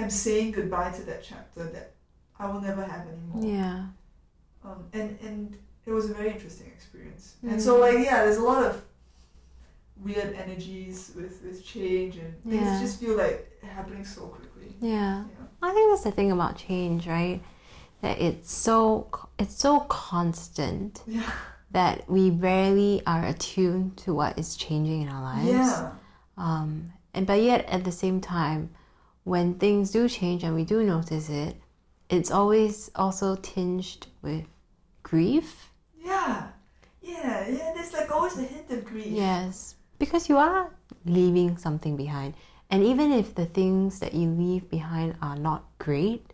[0.00, 1.92] am saying goodbye to that chapter that
[2.38, 3.42] I will never have anymore.
[3.44, 3.84] Yeah.
[4.64, 7.34] Um, and and it was a very interesting experience.
[7.42, 7.60] And Mm.
[7.60, 8.82] so like yeah, there's a lot of
[10.04, 12.80] weird energies with with change and things Yeah.
[12.80, 14.74] just feel like happening so quickly.
[14.80, 15.24] Yeah.
[15.24, 15.46] Yeah.
[15.62, 17.42] I think that's the thing about change, right?
[18.02, 19.08] That it's so
[19.38, 21.02] it's so constant.
[21.06, 21.30] Yeah.
[21.72, 25.48] that we rarely are attuned to what is changing in our lives.
[25.48, 25.92] Yeah.
[26.36, 28.70] Um, and but yet at the same time,
[29.30, 31.54] when things do change and we do notice it,
[32.08, 34.44] it's always also tinged with
[35.04, 35.70] grief.
[36.04, 36.48] Yeah.
[37.00, 37.46] Yeah.
[37.48, 37.70] Yeah.
[37.74, 39.06] There's like always a hint of grief.
[39.06, 42.34] Yes, because you are leaving something behind.
[42.70, 46.26] And even if the things that you leave behind are not great,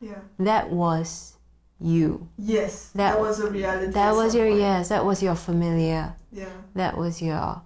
[0.00, 0.20] Yeah.
[0.38, 1.34] that was
[1.80, 2.28] you.
[2.38, 2.90] Yes.
[2.94, 3.92] That- That, was a reality.
[3.92, 4.60] That was your point.
[4.60, 6.14] yes, that was your familiar.
[6.30, 6.54] Yeah.
[6.74, 7.62] That was your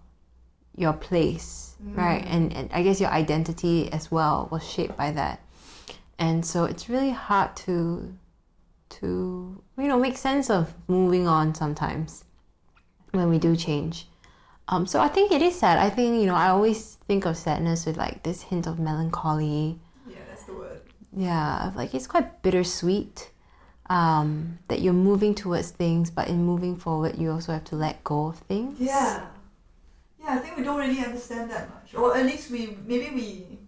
[0.76, 1.96] your place, Mm.
[1.96, 2.24] right?
[2.26, 5.40] And, and I guess your identity as well was shaped by that.
[6.18, 8.14] And so it's really hard to
[8.88, 12.24] to you know make sense of moving on sometimes
[13.12, 14.08] when we do change.
[14.68, 15.78] Um, so I think it is sad.
[15.78, 19.78] I think you know I always think of sadness with like this hint of melancholy.
[20.08, 20.16] Yeah.
[20.28, 20.80] That's the word.
[21.16, 23.30] Yeah, like it's quite bittersweet.
[23.90, 28.04] Um, that you're moving towards things, but in moving forward, you also have to let
[28.04, 28.78] go of things.
[28.78, 29.24] Yeah.
[30.20, 31.94] Yeah, I think we don't really understand that much.
[31.94, 33.58] Or at least we maybe we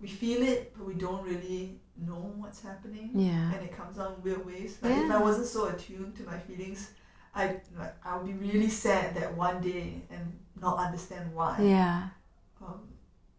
[0.00, 3.10] we feel it but we don't really know what's happening.
[3.14, 3.52] Yeah.
[3.52, 4.78] And it comes out in weird ways.
[4.82, 6.90] Like if I wasn't so attuned to my feelings,
[7.34, 11.58] I like I would be really sad that one day and not understand why.
[11.60, 12.08] Yeah.
[12.60, 12.80] Um,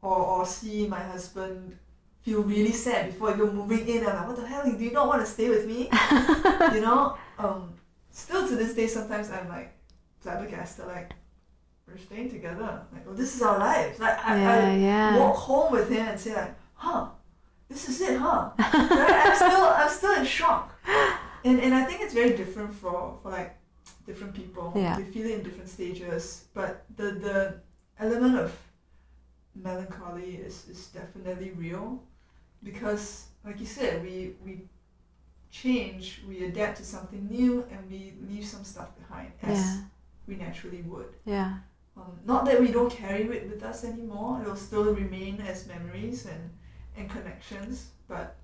[0.01, 1.77] or or see my husband
[2.21, 4.05] feel really sad before even moving in.
[4.05, 4.63] I'm like, what the hell?
[4.63, 5.89] Do you not want to stay with me?
[6.73, 7.73] you know, um,
[8.11, 9.73] still to this day, sometimes I'm like
[10.21, 11.11] flabbergasted, like
[11.93, 12.81] we're staying together.
[12.91, 13.99] Like, well, this is our lives.
[13.99, 15.17] Like, I, yeah, I yeah.
[15.17, 17.07] walk home with him and say like, huh,
[17.69, 18.51] this is it, huh?
[18.59, 19.25] right?
[19.27, 20.65] I'm still, I'm still in shock.
[21.45, 23.55] And and I think it's very different for for like
[24.05, 24.73] different people.
[24.75, 24.97] Yeah.
[24.97, 27.61] They feel it in different stages, but the the
[27.99, 28.57] element of
[29.55, 32.01] melancholy is is definitely real
[32.63, 34.61] because like you said we we
[35.51, 39.81] change we adapt to something new and we leave some stuff behind as Yeah.
[40.27, 41.57] we naturally would Yeah.
[41.97, 46.25] Um, not that we don't carry it with us anymore it'll still remain as memories
[46.25, 46.49] and
[46.97, 48.35] and connections but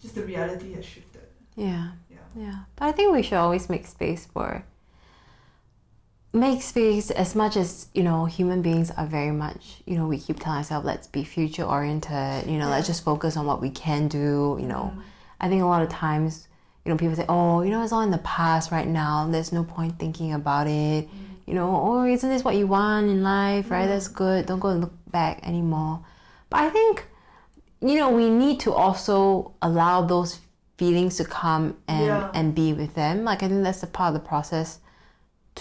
[0.00, 1.92] just the reality has shifted Yeah.
[2.10, 2.58] yeah Yeah.
[2.76, 4.64] But I think we should always make space for
[6.32, 10.18] make space as much as, you know, human beings are very much, you know, we
[10.18, 13.70] keep telling ourselves let's be future oriented, you know, let's just focus on what we
[13.70, 14.92] can do, you know.
[14.94, 15.02] Mm.
[15.40, 16.46] I think a lot of times,
[16.84, 19.50] you know, people say, Oh, you know, it's all in the past right now, there's
[19.52, 21.08] no point thinking about it.
[21.46, 23.86] You know, oh, isn't this what you want in life, right?
[23.86, 23.88] Mm.
[23.88, 24.46] That's good.
[24.46, 26.04] Don't go and look back anymore.
[26.50, 27.06] But I think,
[27.80, 30.40] you know, we need to also allow those
[30.76, 32.30] feelings to come and Yeah.
[32.34, 33.24] and be with them.
[33.24, 34.80] Like I think that's a part of the process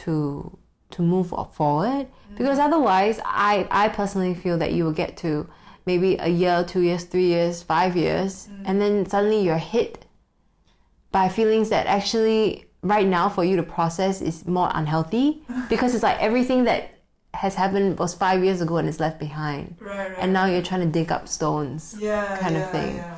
[0.05, 0.57] to
[0.91, 2.07] to move forward.
[2.37, 5.47] Because otherwise, I I personally feel that you will get to
[5.85, 10.05] maybe a year, two years, three years, five years, and then suddenly you're hit
[11.11, 16.03] by feelings that actually right now for you to process is more unhealthy because it's
[16.03, 16.91] like everything that
[17.33, 20.61] has happened was five years ago and it's left behind right right and now you're
[20.61, 22.95] trying to dig up stones yeah, kind of yeah, thing.
[22.95, 23.17] Yeah,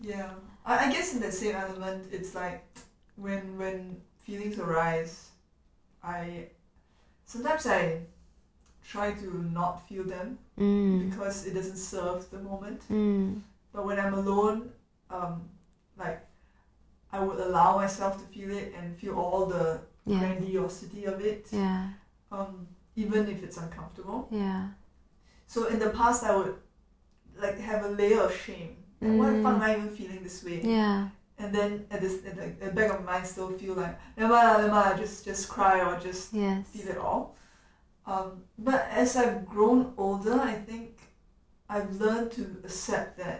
[0.00, 0.30] yeah.
[0.64, 2.64] I, I guess in that same element, it's like
[3.16, 5.30] when when feelings arise,
[6.02, 6.46] I
[7.24, 8.00] sometimes I
[8.86, 11.08] try to not feel them mm.
[11.08, 12.82] because it doesn't serve the moment.
[12.90, 13.40] Mm.
[13.72, 14.70] But when I'm alone,
[15.10, 15.42] um,
[15.98, 16.20] like
[17.16, 19.66] I would allow myself to feel it and feel all the
[20.12, 21.82] yeah grandiosity of it, yeah
[22.36, 22.66] um,
[23.04, 24.20] even if it's uncomfortable.
[24.30, 24.62] yeah
[25.46, 26.54] So in the past, I would
[27.42, 28.72] like have a layer of shame.
[29.00, 30.58] Like, Why the fuck am I even feeling this way?
[30.76, 33.74] yeah And then at this, at the, at the back of my mind, still feel
[33.82, 37.24] like never never just just cry or just yes feel it all.
[38.12, 38.28] Um,
[38.68, 40.90] but as I've grown older, I think
[41.68, 43.38] I've learned to accept that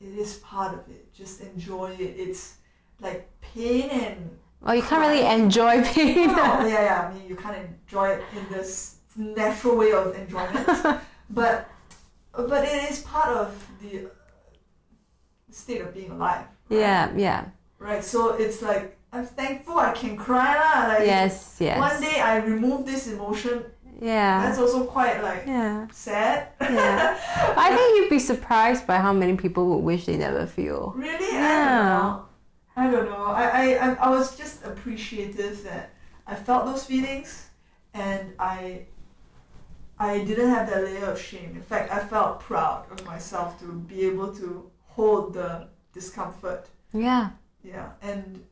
[0.00, 1.02] it is part of it.
[1.12, 2.14] Just enjoy it.
[2.26, 2.57] It's
[3.00, 4.30] like pain and
[4.60, 7.08] well you can't really enjoy pain well, yeah, yeah.
[7.10, 10.66] I mean, you can't enjoy it in this natural way of enjoyment,
[11.30, 11.68] but
[12.32, 14.10] but it is part of the
[15.50, 16.44] state of being alive.
[16.68, 16.78] right?
[16.80, 17.44] yeah yeah
[17.78, 18.02] Right.
[18.02, 20.88] So it's like I'm thankful I can cry lah.
[20.88, 23.64] Like yes yes one day I remove this emotion.
[24.02, 26.48] yeah That's also quite like yeah sad.
[26.60, 27.14] yeah
[27.56, 31.32] I think you'd be surprised by how many people would wish they never feel Really?
[31.32, 32.18] Yeah.
[32.82, 33.24] I don't know.
[33.42, 33.44] I.
[33.84, 35.84] I, I, was just appreciative that
[36.32, 37.30] I felt those feelings
[37.94, 38.86] and I
[39.98, 41.50] I didn't have that layer of shame.
[41.60, 44.48] In fact, I felt proud of myself to be able to
[44.96, 45.50] hold the
[45.92, 46.62] discomfort.
[46.92, 47.24] yeah
[47.72, 47.88] Yeah.
[48.10, 48.44] And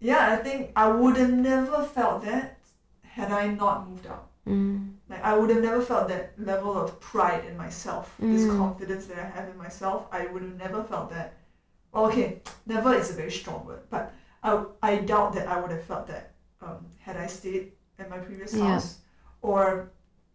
[0.00, 2.58] yeah, I think I would have never felt that
[3.16, 4.26] had I not moved out.
[4.46, 4.92] mm.
[5.08, 8.56] Like I would have never felt that level of pride in myself, this Mm.
[8.62, 10.00] confidence that I have in myself.
[10.18, 11.28] I would have never felt that.
[11.96, 15.84] Okay, never is a very strong word, but I, I doubt that I would have
[15.84, 18.74] felt that um, had I stayed at my previous Yeah.
[18.74, 18.98] house,
[19.42, 19.90] or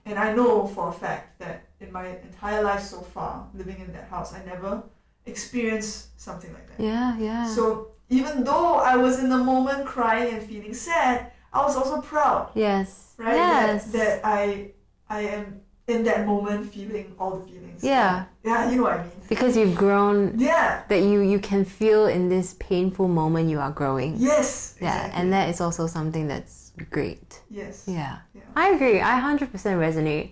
[0.05, 3.93] and I know for a fact that in my entire life so far, living in
[3.93, 4.83] that house, I never
[5.25, 6.79] experienced something like that.
[6.83, 7.45] Yeah, yeah.
[7.45, 12.01] So even though I was in the moment crying and feeling sad, I was also
[12.01, 13.13] proud, yes.
[13.17, 13.35] right?
[13.35, 13.91] Yes.
[13.91, 14.71] That, that I
[15.09, 15.60] I am
[15.91, 17.83] in that moment feeling all the feelings.
[17.83, 18.25] Yeah.
[18.43, 19.11] Yeah, you know what I mean.
[19.29, 20.81] because you've grown Yeah.
[20.89, 24.15] that you you can feel in this painful moment you are growing.
[24.17, 24.75] Yes.
[24.81, 25.21] Yeah, exactly.
[25.21, 27.41] and that is also something that's great.
[27.49, 27.85] Yes.
[27.87, 28.17] Yeah.
[28.33, 28.41] Yeah.
[28.55, 28.99] I agree.
[29.01, 30.31] I 100% resonate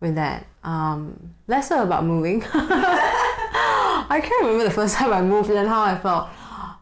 [0.00, 0.46] with that.
[0.64, 2.42] Um, less so about moving.
[2.54, 6.28] I can't remember the first time I moved and how I felt.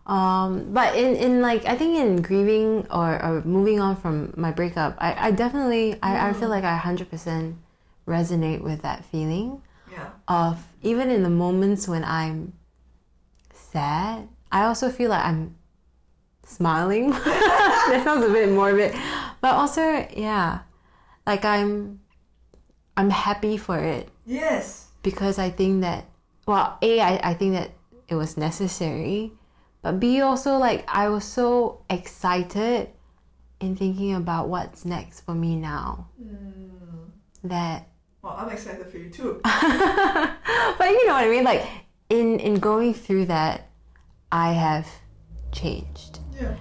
[0.06, 4.50] Um, but in, in like, I think in grieving or, or moving on from my
[4.50, 7.54] breakup, I, I definitely, I, I feel like I 100%
[8.10, 10.10] resonate with that feeling Yeah.
[10.26, 12.52] of even in the moments when I'm
[13.54, 15.54] sad, I also feel like I'm
[16.44, 17.10] smiling.
[17.90, 18.94] that sounds a bit morbid,
[19.40, 20.60] but also yeah,
[21.26, 22.00] like I'm
[22.96, 24.88] I'm happy for it Yes.
[25.02, 26.04] because I think that
[26.46, 27.70] well, a I, I think that
[28.08, 29.32] it was necessary,
[29.82, 32.90] but b also like I was so excited
[33.60, 36.70] in thinking about what's next for me now mm.
[37.44, 37.86] that
[38.22, 39.40] Well, I'm excited for you too.
[39.44, 41.44] but you know what I mean?
[41.44, 41.66] Like
[42.08, 43.68] in in going through that,
[44.30, 44.86] I have
[45.52, 46.56] changed, Yeah.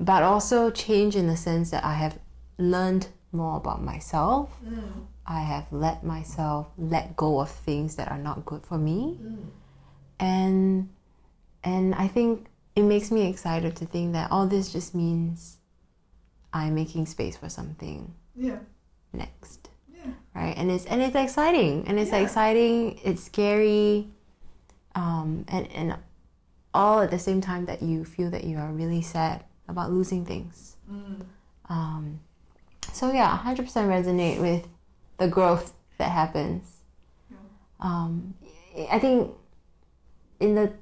[0.00, 2.18] but also change in the sense that I have
[2.58, 4.50] learned more about myself.
[4.64, 5.06] Mm.
[5.26, 9.46] I have let myself let go of things that are not good for me, mm.
[10.18, 10.88] and
[11.62, 15.58] and I think it makes me excited to think that all this just means
[16.52, 18.58] I'm making space for something Yeah.
[19.12, 19.67] next.
[20.38, 22.18] Right and it's and it's exciting and it's Yeah.
[22.24, 24.08] exciting it's scary
[24.94, 25.96] um and and
[26.74, 30.24] all at the same time that you feel that you are really sad about losing
[30.24, 31.20] things Mm.
[31.68, 32.20] um
[32.92, 34.62] so yeah 100% resonate with
[35.18, 36.64] the growth that happens
[37.80, 38.34] um
[38.90, 39.30] i think
[40.40, 40.72] in the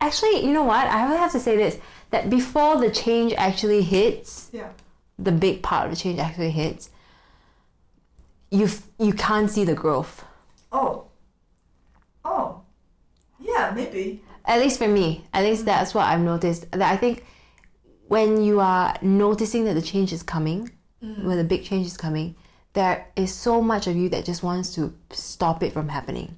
[0.00, 1.78] actually you know what i would have to say this
[2.10, 4.70] that before the change actually hits Yeah.
[5.18, 6.90] the big part of the change actually hits,
[8.50, 10.24] you you can't see the growth.
[10.72, 11.06] Oh.
[12.24, 12.62] Oh.
[13.40, 14.22] Yeah, maybe.
[14.44, 15.66] At least for me, at least mm.
[15.66, 16.70] that's what I've noticed.
[16.72, 17.24] That I think
[18.08, 20.70] when you are noticing that the change is coming,
[21.02, 21.24] mm.
[21.24, 22.36] when the big change is coming,
[22.74, 26.36] there is so much of you that just wants to stop it from happening,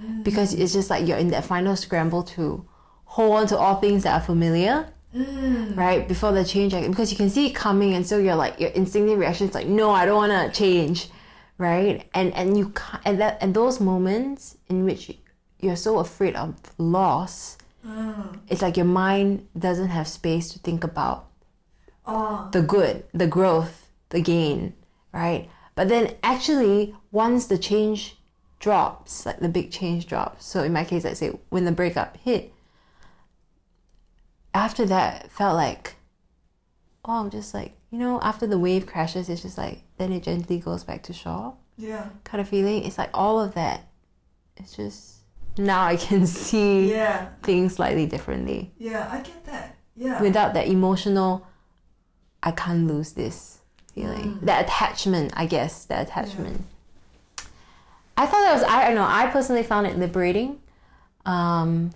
[0.00, 0.24] mm.
[0.24, 2.66] because it's just like you're in that final scramble to
[3.04, 4.88] hold on to all things that are familiar.
[5.76, 8.70] right before the change because you can see it coming and so you're like your
[8.70, 11.08] instinctive reaction is like no i don't want to change
[11.58, 12.08] right?
[12.14, 15.16] And and you can't and that and those moments in which
[15.60, 18.32] you're so afraid of loss ah.
[18.48, 21.26] it's like your mind doesn't have space to think about
[22.06, 22.48] Oh.
[22.52, 24.74] the good the growth the gain
[25.12, 25.48] right?
[25.74, 28.16] But then actually once the change
[28.60, 32.16] drops like the big change drops so in my case let's say when the breakup
[32.18, 32.52] hit
[34.54, 35.96] after that felt like
[37.04, 40.24] oh i'm just like you know after the wave crashes it's just like then it
[40.24, 42.08] gently goes back to shore Yeah.
[42.24, 43.86] kind of feeling it's like all of that
[44.56, 45.18] it's just
[45.56, 47.28] now i can see Yeah.
[47.44, 49.76] things slightly differently Yeah, I get that.
[49.94, 50.20] Yeah.
[50.20, 51.46] without that emotional
[52.42, 53.60] i can't lose this
[53.94, 56.62] feeling that attachment i guess that attachment
[58.16, 60.58] i thought that was i don't know i personally found it liberating
[61.26, 61.92] um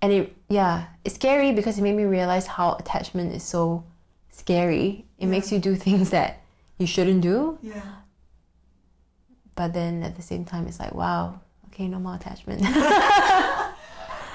[0.00, 3.84] and it yeah it's scary because it made me realize how attachment is so
[4.38, 6.40] scary it makes you do things that
[6.78, 7.82] you shouldn't do yeah.
[9.54, 12.62] but then at the same time it's like wow okay no more attachment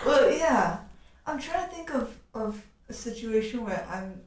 [0.05, 0.79] Well, yeah.
[1.25, 4.21] I'm trying to think of, of a situation where I'm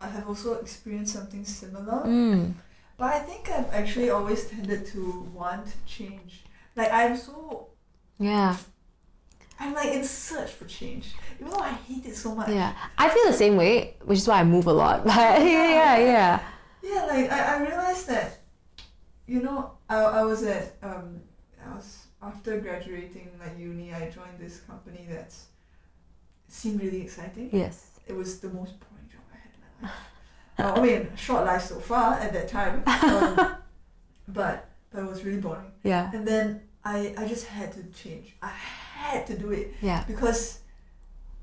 [0.00, 2.02] I have also experienced something similar.
[2.04, 2.52] mm.
[2.98, 6.42] But I think I've actually always tended to want change.
[6.76, 7.68] Like I'm so
[8.18, 8.56] yeah
[9.60, 11.14] I'm like in search for change.
[11.40, 12.48] Even though I hate it so much.
[12.48, 15.98] yeah i feel the same way which is why i move a lot but yeah
[15.98, 16.40] yeah
[16.82, 18.28] Yeah, like I, I realized that,
[19.26, 21.20] you know, I, I was at um
[21.64, 21.88] I was
[22.22, 25.30] after graduating like uni, I joined this company that
[26.48, 27.48] seemed really exciting.
[27.52, 29.96] yes It was the most boring job I had in my life.
[30.56, 33.56] Uh, I mean, short life so far at that time, um,
[34.28, 35.72] but but it was really boring.
[35.82, 36.46] yeah And then
[36.84, 38.36] I I just had to change.
[38.40, 38.52] I
[39.06, 40.60] had to do it yeah because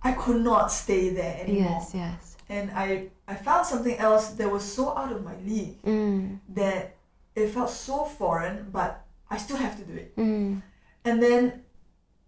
[0.03, 1.79] I could not stay there anymore.
[1.79, 5.81] yes yes And I I found something else that was so out of my league
[5.83, 6.39] mm.
[6.49, 6.95] that
[7.35, 10.15] it felt so foreign, but I still have to do it.
[10.17, 10.61] Mm.
[11.05, 11.63] And then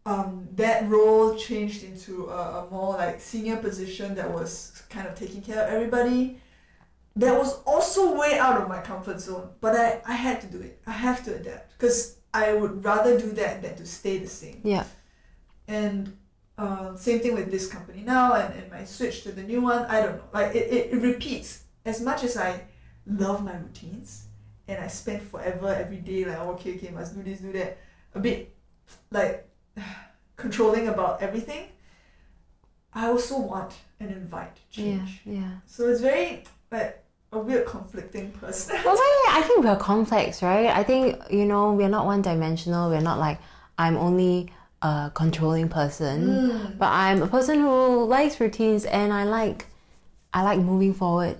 [0.05, 5.15] um, that role changed into a, a more like senior position that was kind of
[5.15, 6.39] taking care of everybody.
[7.15, 10.61] That was also way out of my comfort zone, but I, I had to do
[10.61, 10.81] it.
[10.87, 14.61] I have to adapt because I would rather do that than to stay the same.
[14.63, 14.85] Yeah.
[15.67, 16.17] And
[16.57, 19.85] uh, same thing with this company now and, and my switch to the new one.
[19.85, 20.23] I don't know.
[20.33, 21.63] Like it, it, it repeats.
[21.85, 22.63] As much as I
[23.05, 24.27] love my routines
[24.67, 27.77] and I spend forever every day like oh, okay okay must do this do that
[28.15, 28.55] a bit
[29.11, 29.47] like
[30.37, 31.67] controlling about everything.
[32.93, 34.83] I also want and invite Yeah.
[34.99, 35.21] change.
[35.25, 35.49] Yeah.
[35.65, 38.75] So it's very like a weird conflicting person.
[38.85, 40.67] Well, yeah, I think we're complex, right?
[40.67, 42.89] I think, you know, we're not one dimensional.
[42.91, 43.39] We're not like,
[43.79, 44.53] I'm only
[44.83, 46.27] a controlling person.
[46.27, 46.77] Mm.
[46.77, 49.65] But I'm a person who likes routines and I like
[50.33, 51.37] I like moving forward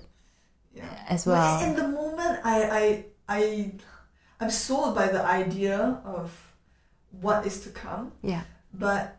[0.74, 0.86] Yeah.
[1.10, 1.70] as Like, well.
[1.70, 3.72] in the moment, I, I, I,
[4.40, 6.32] I'm sold by the idea of
[7.22, 8.12] what is to come.
[8.22, 8.42] Yeah.
[8.74, 9.18] But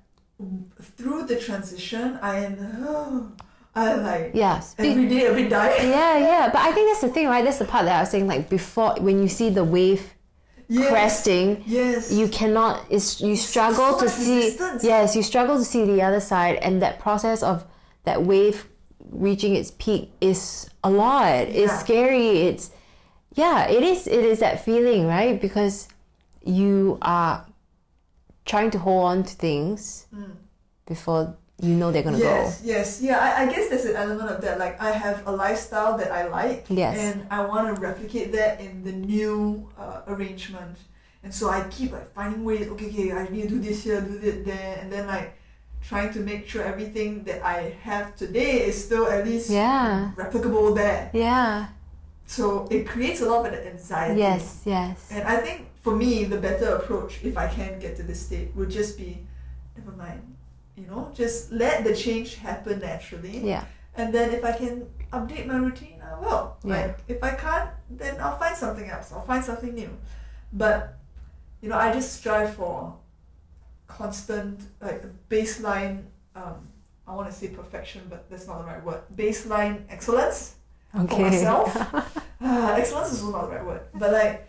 [0.80, 3.36] through the transition, I am,
[3.74, 4.76] I like Yes.
[4.78, 6.50] Every day a bit yeah, yeah.
[6.52, 7.44] But I think that's the thing, right?
[7.44, 10.13] That's the part that I was saying, like before when you see the wave
[10.68, 10.88] Yes.
[10.90, 12.12] cresting, Yes.
[12.12, 16.20] you cannot it's you struggle so to see yes you struggle to see the other
[16.20, 17.64] side and that process of
[18.04, 18.66] that wave
[19.10, 21.46] reaching its peak is a lot.
[21.48, 22.28] It's scary.
[22.48, 22.70] It's
[23.34, 25.40] yeah it is it is that feeling right?
[25.40, 25.88] Because
[26.42, 27.46] you are
[28.44, 30.06] trying to hold on to things
[30.86, 32.18] before you know they're gonna.
[32.18, 33.18] Yes, yes, yeah.
[33.26, 34.58] I, I guess there's an element of that.
[34.58, 36.96] Like I have a lifestyle that I like, Yes.
[36.98, 40.76] and I want to replicate that in the new uh, arrangement.
[41.24, 42.68] And so I keep like finding ways.
[42.68, 45.28] Okay, okay, I need to do this here, do that there, and then like
[45.82, 50.74] trying to make sure everything that I have today is still at least yeah replicable
[50.74, 51.10] there.
[51.12, 51.68] yeah
[52.26, 54.20] So it creates a lot of anxiety.
[54.20, 58.02] yes yes And I think for me, the better approach, if I can get to
[58.02, 59.20] this state, would just be,
[59.76, 60.22] never mind.
[60.76, 63.38] You know, just let the change happen naturally.
[63.38, 63.64] yeah
[63.96, 66.56] And then if I can update my routine, I will.
[66.64, 66.74] Yeah.
[66.74, 69.12] Like if I can't, then I'll find something else.
[69.12, 69.90] I'll find something new.
[70.52, 70.98] But
[71.60, 72.94] you know, I just strive for
[73.86, 76.04] constant, like baseline.
[76.34, 76.56] Um,
[77.06, 79.02] I want to say perfection, but that's not the right word.
[79.14, 80.56] Baseline excellence
[80.96, 81.16] okay.
[81.16, 82.10] for myself.
[82.44, 84.46] Uh, excellence is not the right word, but like,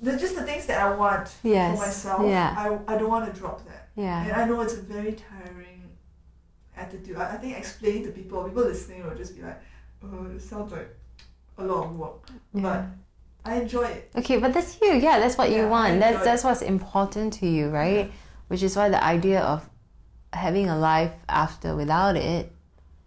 [0.00, 2.30] they're just the things that I want yes for myself.
[2.30, 3.77] yeah I, I don't want to drop that.
[4.04, 5.82] Yeah And I know it's a very tiring
[6.76, 7.16] attitude.
[7.16, 9.60] I, I think explaining to people, people listening will just be like,
[10.04, 10.88] oh, it sounds like
[11.58, 12.20] a lot of work.
[12.54, 12.62] yeah.
[12.62, 12.84] But
[13.50, 14.10] I enjoy it.
[14.20, 14.92] Okay, but that's you.
[14.94, 16.00] Yeah, that's what Yeah, you want.
[16.00, 18.06] That's that's what's important to you, right?
[18.50, 19.68] Which is why the idea of
[20.32, 22.44] having a life after without it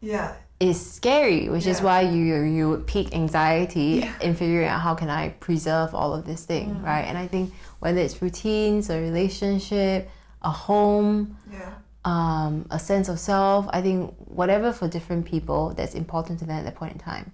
[0.01, 0.33] Yeah.
[0.59, 1.47] is scary.
[1.49, 4.25] Which is why you you peak anxiety Yeah.
[4.27, 6.83] in figuring out how can I preserve all of this thing, Mm.
[6.91, 7.05] right?
[7.09, 10.09] And I think whether it's routines, or relationship,
[10.41, 11.73] a home, Yeah.
[12.05, 13.67] um, a sense of self.
[13.71, 17.31] I think whatever for different people that's important to them at that point in time.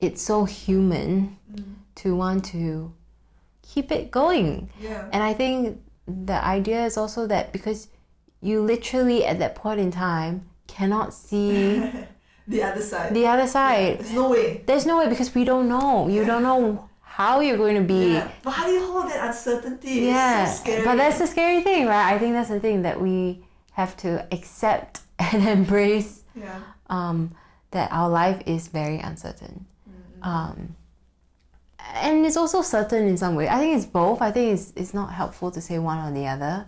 [0.00, 1.64] It's so human Mm.
[1.96, 2.92] to want to
[3.62, 4.70] keep it going.
[4.80, 5.04] Yeah.
[5.12, 7.88] And I think the idea is also that because
[8.40, 11.78] you literally at that point in time cannot see
[12.48, 13.12] the other side.
[13.14, 13.98] the other Yeah, side.
[13.98, 14.62] There's no way.
[14.66, 16.08] There's no way because we don't know.
[16.08, 16.88] You don't know
[17.20, 18.14] how you're going to be.
[18.14, 18.30] Yeah.
[18.42, 19.90] But how do you hold that uncertainty?
[20.06, 20.84] Yeah, so scary.
[20.84, 22.14] but that's the scary thing, right?
[22.14, 26.58] I think that's the thing that we have to accept and embrace Yeah.
[26.88, 27.32] um,
[27.72, 29.66] that our life is very uncertain.
[29.88, 30.26] Mm.
[30.26, 30.76] Um,
[31.94, 33.48] and it's also certain in some way.
[33.48, 34.22] I think it's both.
[34.22, 36.66] I think it's, it's not helpful to say one or the other.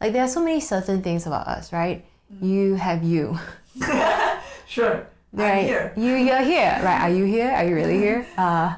[0.00, 2.04] Like, there are so many certain things about us, right?
[2.40, 3.38] You have you,
[4.66, 5.06] Sure.
[5.32, 5.64] Right?
[5.66, 5.92] Here.
[5.96, 7.00] You, you're here, right?
[7.02, 7.50] Are you here?
[7.50, 8.26] Are you really here?
[8.38, 8.74] Uh,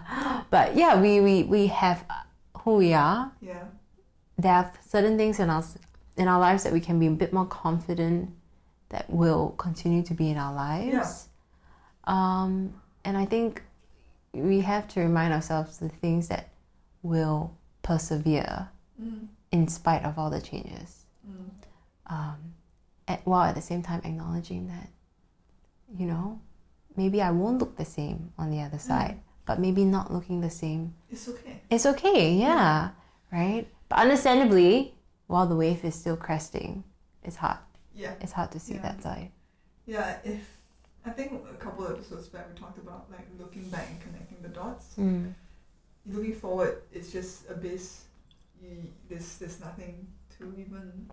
[0.50, 2.05] but yeah, we, we, we have
[2.59, 3.30] who we are.
[3.40, 3.64] Yeah.
[4.38, 5.64] there are certain things in our
[6.16, 8.30] in our lives that we can be a bit more confident
[8.90, 11.28] that will continue to be in our lives.
[12.05, 12.72] Um,
[13.05, 13.62] and I think
[14.32, 16.50] we have to remind ourselves the things that
[17.02, 17.52] will
[17.82, 18.68] persevere
[19.02, 19.26] Mm.
[19.50, 21.05] in spite of all the changes.
[21.28, 21.50] Mm.
[22.07, 22.36] Um,
[23.09, 24.88] at, while at the same time acknowledging that,
[25.97, 26.40] you know,
[26.97, 30.51] maybe I won't look the same on the other side, but maybe not looking the
[30.51, 31.61] same It's okay.
[31.70, 32.90] it's okay, yeah,
[33.32, 33.66] right?
[33.88, 34.95] But understandably,
[35.26, 36.84] while the wave is still cresting,
[37.22, 37.59] it's hard.
[37.95, 38.14] Yeah.
[38.20, 38.82] It's hard to see Yeah.
[38.82, 39.30] that side.
[39.86, 40.18] Yeah.
[40.24, 40.42] If
[41.07, 44.38] I think a couple of episodes back we talked about like looking back and connecting
[44.42, 44.95] the dots.
[44.99, 45.34] Mm.
[46.07, 48.05] looking forward, it's just abyss.
[48.62, 48.76] You,
[49.09, 50.07] there's there's nothing
[50.39, 51.09] to even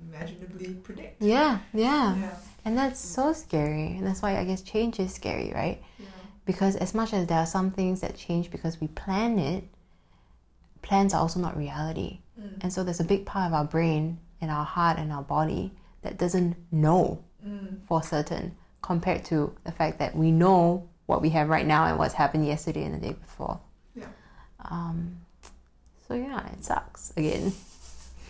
[0.00, 1.20] imaginably predict.
[1.22, 2.36] Yeah, yeah, Yeah.
[2.64, 3.96] and that's so scary.
[3.96, 5.82] And that's why I guess change is scary, right?
[5.98, 6.06] Yeah.
[6.44, 9.64] Because as much as there are some things that change because we plan it,
[10.82, 12.20] plans are also not reality.
[12.40, 12.62] Mm.
[12.62, 15.72] And so there's a big part of our brain and our heart and our body
[16.02, 17.80] that doesn't know Mm.
[17.86, 21.98] for certain compared to the fact that we know what we have right now and
[21.98, 23.58] what's happened yesterday and the day before.
[23.94, 24.06] Yeah.
[24.60, 25.20] Um,
[26.06, 27.52] so yeah, it sucks again.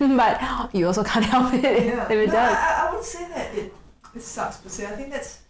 [0.17, 2.05] but you also can't help it Yeah.
[2.05, 2.57] if it no, does.
[2.57, 3.75] I, I wouldn't say that it,
[4.15, 4.87] it sucks per se.
[4.87, 5.41] I think that's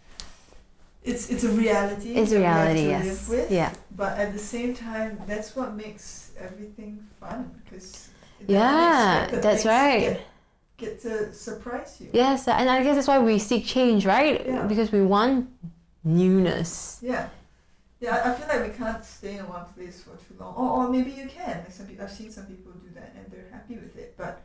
[1.04, 2.14] it's it's a reality.
[2.14, 3.04] It's a reality, to yes.
[3.04, 3.50] live with.
[3.50, 3.72] Yeah.
[3.96, 8.10] But at the same time, that's what makes everything fun because
[8.48, 10.18] Yeah, that's right.
[10.78, 12.08] Get, get to surprise you.
[12.12, 14.44] Yes, and I guess that's why we seek change, right?
[14.44, 14.66] Yeah.
[14.66, 15.48] Because we want
[16.02, 16.98] newness.
[17.02, 17.28] Yeah.
[18.00, 20.54] Yeah, I- feel like we can't stay in one place for too long.
[20.54, 21.58] Or, or maybe you can.
[21.58, 24.14] Like some people, I've seen some people do that and they're happy with it.
[24.16, 24.42] But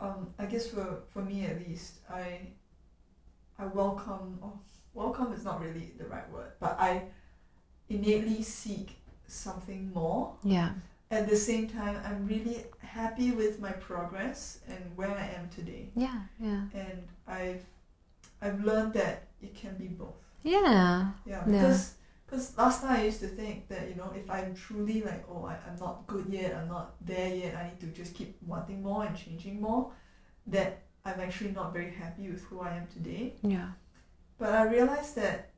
[0.00, 2.48] um, I guess for, for me at least, I
[3.58, 4.38] I welcome.
[4.42, 4.58] Oh,
[4.94, 7.02] welcome is not really the right word, but I
[7.88, 10.34] innately seek something more.
[10.42, 10.70] Yeah.
[11.10, 15.90] At the same time, I'm really happy with my progress and where I am today.
[15.94, 16.62] Yeah, yeah.
[16.74, 17.64] And I've
[18.42, 20.14] I've learned that it can be both.
[20.42, 21.10] Yeah.
[21.26, 21.76] Yeah, Yeah.
[22.34, 25.44] Because last time I used to think that you know if I'm truly like oh
[25.44, 28.82] I, I'm not good yet I'm not there yet I need to just keep wanting
[28.82, 29.92] more and changing more
[30.48, 33.68] that I'm actually not very happy with who I am today Yeah.
[34.38, 35.50] but I realized that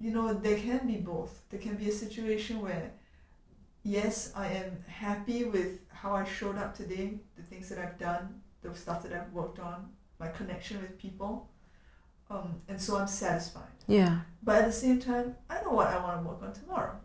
[0.00, 2.90] you know there can be both there can be a situation where
[3.82, 8.40] yes I am happy with how I showed up today the things that I've done
[8.62, 11.50] the stuff that I've worked on my connection with people
[12.32, 14.20] um, and so I'm satisfied Yeah.
[14.42, 16.96] but at the same time, I know what I want to work on tomorrow,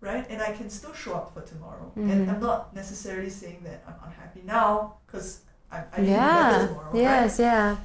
[0.00, 0.24] right?
[0.30, 1.92] And I can still show up for tomorrow.
[1.96, 2.10] Mhm.
[2.12, 5.40] And I'm not necessarily saying that I'm unhappy now because
[5.72, 6.66] I, I Yeah.
[6.68, 7.02] tomorrow, right?
[7.02, 7.76] Yes, yeah.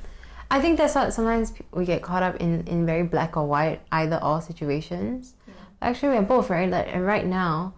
[0.51, 3.81] I think that's what sometimes we get caught up in, in very black or white,
[3.91, 5.33] either or situations.
[5.47, 5.53] Yeah.
[5.81, 6.69] Actually, we're both, right?
[6.69, 7.73] Like, and right now,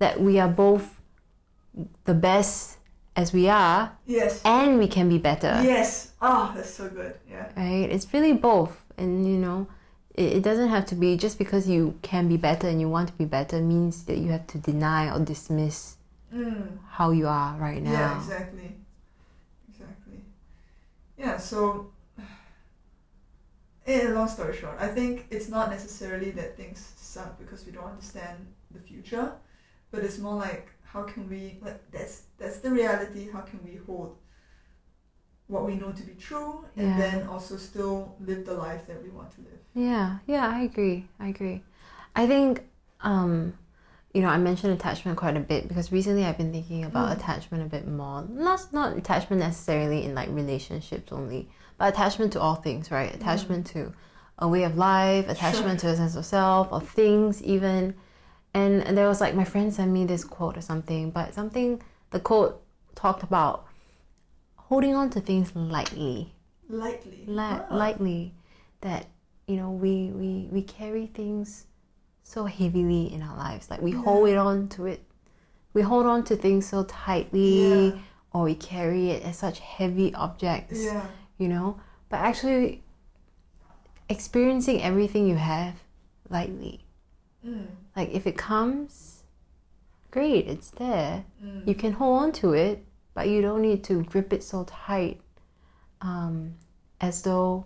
[0.00, 1.00] that we are both
[2.04, 2.77] the best
[3.18, 4.40] as we are Yes.
[4.44, 5.60] and we can be better.
[5.64, 6.12] Yes.
[6.22, 7.14] Oh, that's so good.
[7.28, 7.46] Yeah.
[7.56, 7.88] right?
[7.90, 9.66] It's really both, and you know,
[10.14, 13.08] it, it doesn't have to be just because you can be better and you want
[13.08, 15.96] to be better means that you have to deny or dismiss
[16.32, 16.76] Mm.
[16.90, 17.90] how you are right now.
[17.92, 18.70] Yeah, exactly.
[19.70, 20.20] Exactly.
[21.16, 21.90] Yeah, so
[23.86, 27.72] in a long story short, I think it's not necessarily that things suck because we
[27.72, 28.36] don't understand
[28.70, 29.32] the future,
[29.90, 33.76] but it's more like how can we like that's that's the reality, how can we
[33.86, 34.16] hold
[35.46, 36.96] what we know to be true and Yeah.
[36.96, 39.60] then also still live the life that we want to live.
[39.74, 41.08] Yeah, yeah, I agree.
[41.18, 41.62] I agree.
[42.14, 42.62] I think,
[43.00, 43.54] um,
[44.12, 47.16] you know, I mentioned attachment quite a bit because recently I've been thinking about Mm.
[47.18, 48.24] attachment a bit more.
[48.28, 53.14] Not not attachment necessarily in like relationships only, but attachment to all things, right?
[53.14, 53.92] Attachment to
[54.38, 57.94] a way of life, attachment to a sense of self, of things even.
[58.54, 62.20] And, there was like my friend sent me this quote or something, but something the
[62.20, 62.60] quote
[62.94, 63.66] talked about
[64.56, 66.32] holding on to things lightly
[66.68, 67.24] Lightly.
[67.26, 67.66] li- Ah.
[67.70, 68.34] lightly
[68.80, 69.06] that
[69.46, 71.66] you know we, we we carry things
[72.22, 74.02] so heavily in our lives like we Yeah.
[74.02, 75.02] hold it on to it
[75.72, 77.98] we hold on to things so tightly Yeah.
[78.32, 81.06] or we carry it as such heavy objects Yeah.
[81.38, 81.80] you know
[82.10, 82.82] but actually
[84.08, 85.74] experiencing everything you have
[86.28, 86.84] lightly
[87.46, 87.66] Mm.
[87.98, 88.92] Like if it comes
[90.16, 91.66] great it's there Mm.
[91.68, 92.76] you can hold on to it,
[93.14, 95.20] but you don't need to grip it so tight
[96.08, 96.36] um,
[97.00, 97.64] as though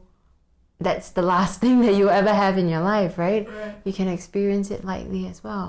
[0.86, 3.44] that's the last thing that you ever have in your life, right?
[3.48, 3.74] Right.
[3.84, 5.68] You can experience it lightly as well.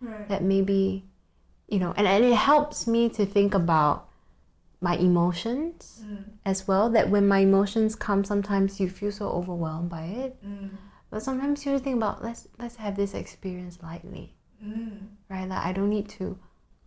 [0.00, 0.28] Right.
[0.30, 1.04] That maybe,
[1.68, 3.96] you know, and, and it helps me to think about
[4.80, 6.24] my emotions Mm.
[6.52, 6.86] as well.
[6.96, 10.32] That when my emotions come, sometimes you feel so overwhelmed by it.
[10.46, 10.70] Mm.
[11.14, 15.10] But sometimes you think about let's let's have this experience lightly Mm.
[15.28, 15.48] right?
[15.48, 16.36] Like I don't need to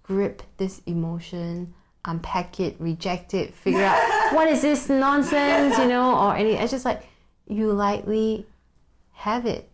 [0.03, 1.73] grip this emotion,
[2.03, 6.55] unpack it, reject it, figure out what is this nonsense, you know, or any.
[6.55, 7.07] It's just like
[7.47, 8.45] you lightly
[9.13, 9.69] have it.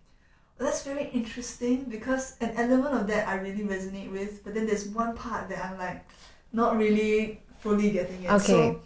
[0.60, 4.86] That's very interesting because an element of that I really resonate with, but then there's
[4.88, 6.06] one part that I'm like
[6.52, 8.32] not really fully getting it.
[8.32, 8.44] Okay.
[8.44, 8.82] So,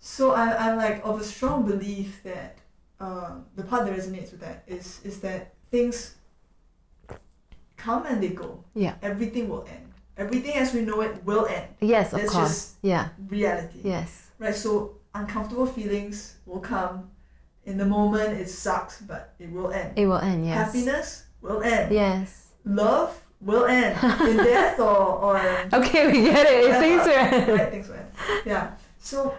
[0.00, 2.56] so I, I'm like of a strong belief that
[3.00, 6.16] uh, the part that resonates with that is is that things
[7.76, 8.64] come and they go.
[8.74, 8.94] Yeah.
[9.02, 9.92] Everything will end.
[10.16, 11.68] Everything as we know it will end.
[11.80, 12.48] Yes, of course.
[12.48, 13.08] just Yeah.
[13.28, 13.80] reality.
[13.84, 14.30] Yes.
[14.38, 14.54] Right.
[14.54, 17.10] So uncomfortable feelings will come.
[17.64, 19.98] In the moment, it sucks, but it will end.
[19.98, 20.46] It will end.
[20.46, 20.66] Yes.
[20.66, 21.92] Happiness will end.
[21.92, 22.52] Yes.
[22.64, 23.98] Love will end
[24.30, 25.36] in death or or
[25.72, 26.78] Okay, we get it.
[26.78, 27.54] Things are.
[27.56, 28.10] right things will end.
[28.46, 28.70] Yeah.
[28.98, 29.34] So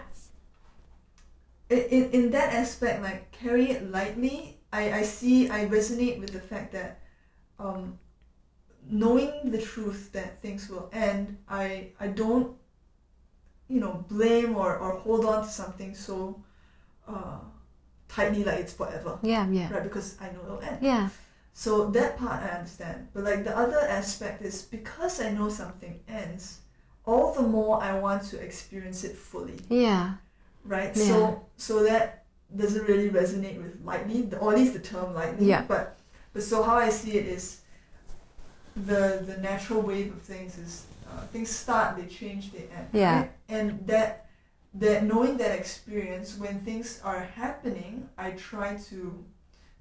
[1.70, 4.58] in, in in that aspect, like carry it lightly.
[4.72, 5.48] I I see.
[5.50, 7.00] I resonate with the fact that
[7.58, 7.98] um,
[8.88, 11.36] knowing the truth that things will end.
[11.48, 12.56] I I don't
[13.68, 16.42] you know, blame or, or hold on to something so
[17.06, 17.38] uh,
[18.08, 19.70] tightly like it's forever, Yeah, yeah.
[19.70, 19.82] right?
[19.82, 20.78] Because I know it'll end.
[20.80, 21.10] Yeah.
[21.52, 23.08] So that part I understand.
[23.12, 26.60] But like the other aspect is because I know something ends,
[27.04, 30.14] all the more I want to experience it fully, Yeah.
[30.68, 30.94] Right?
[30.94, 31.04] Yeah.
[31.04, 32.24] So so that
[32.56, 35.48] doesn't really resonate with lightning, or at least the term lightning.
[35.48, 35.64] Yeah.
[35.66, 35.98] But
[36.32, 37.62] but so how I see it is
[38.76, 42.88] the the natural wave of things is uh, things start, they change, they end.
[42.92, 43.20] Yeah.
[43.20, 43.32] right?
[43.48, 44.26] And that
[44.74, 49.24] that knowing that experience when things are happening, I try to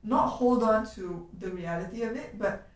[0.04, 2.68] not hold on to the reality of it, but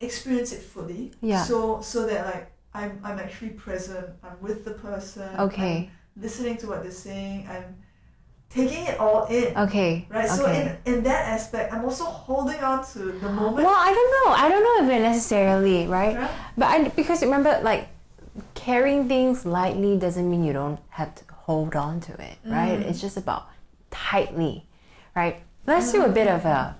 [0.00, 1.12] experience it fully.
[1.20, 1.42] Yeah.
[1.42, 4.10] So so that like I'm I'm actually present.
[4.22, 5.28] I'm with the person.
[5.40, 5.90] Okay.
[5.90, 7.46] I'm listening to what they're saying.
[7.50, 7.76] I'm
[8.50, 9.56] taking it all in.
[9.56, 10.06] Okay.
[10.10, 10.28] Right.
[10.28, 10.78] So okay.
[10.84, 13.66] in in that aspect, I'm also holding on to the moment.
[13.66, 14.32] Well, I don't know.
[14.32, 16.16] I don't know if it necessarily, right?
[16.16, 16.30] right?
[16.56, 17.88] But I, because remember, like
[18.54, 22.78] carrying things lightly doesn't mean you don't have to hold on to it, right?
[22.78, 22.88] Mm.
[22.88, 23.48] It's just about
[23.90, 24.66] tightly,
[25.14, 25.42] right?
[25.66, 26.76] Let's do a bit of a,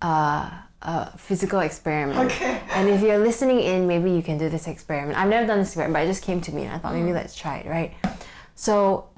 [0.00, 0.50] uh,
[0.82, 2.32] a physical experiment.
[2.32, 2.60] Okay.
[2.70, 5.18] And if you're listening in, maybe you can do this experiment.
[5.18, 7.10] I've never done this experiment, but it just came to me and I thought maybe
[7.10, 7.14] mm.
[7.14, 7.94] let's try it, right?
[8.54, 9.08] So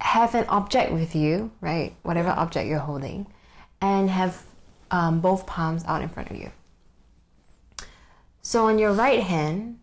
[0.00, 1.94] have an object with you, right?
[2.02, 3.26] Whatever object you're holding,
[3.80, 4.44] and have
[4.90, 6.50] um, both palms out in front of you.
[8.42, 9.78] So on your right hand,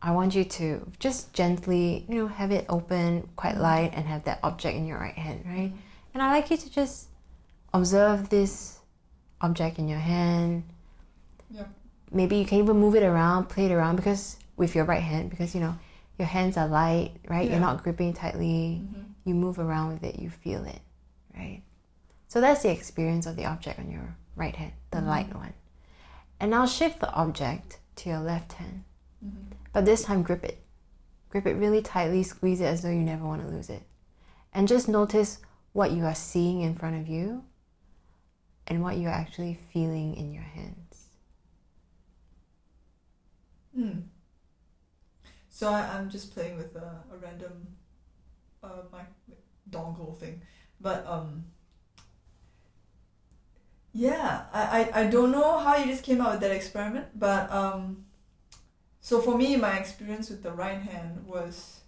[0.00, 3.60] I want you to just gently, you know, have it open, quite mm.
[3.60, 5.72] light, and have that object in your right hand, right?
[5.72, 5.78] Mm.
[6.14, 7.08] And I like you to just
[7.74, 8.77] observe this
[9.40, 10.64] object in your hand.
[11.50, 11.68] Yep.
[12.10, 15.30] Maybe you can even move it around, play it around because with your right hand,
[15.30, 15.76] because you know
[16.18, 17.44] your hands are light, right?
[17.46, 17.52] Yeah.
[17.52, 18.82] You're not gripping tightly.
[18.82, 19.04] Mhm.
[19.24, 20.80] You move around with it, you feel it,
[21.36, 21.62] right?
[22.28, 25.52] So that's the experience of the object on your right hand, the light one.
[26.40, 28.84] And now shift the object to your left hand.
[29.24, 29.52] Mhm.
[29.72, 30.62] But this time, grip it.
[31.30, 33.82] Grip it really tightly, squeeze it as though you never want to lose it.
[34.52, 35.38] And just notice
[35.72, 37.44] what you are seeing in front of you
[38.68, 41.06] and what you're actually feeling in your hands.
[43.74, 44.00] Hmm.
[45.50, 47.66] So I, I'm just playing with a, a random
[48.62, 49.02] uh, my
[49.70, 50.42] dongle thing,
[50.80, 51.44] but um.
[53.92, 57.50] Yeah, I, I, I don't know how you just came out with that experiment, but
[57.50, 58.04] um.
[59.00, 61.80] So for me, my experience with the right hand was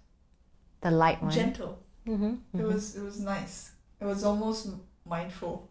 [0.80, 1.30] The light one.
[1.30, 1.78] gentle.
[2.06, 3.72] mm-hmm, It was it was nice.
[4.00, 4.68] It was almost
[5.06, 5.69] mindful.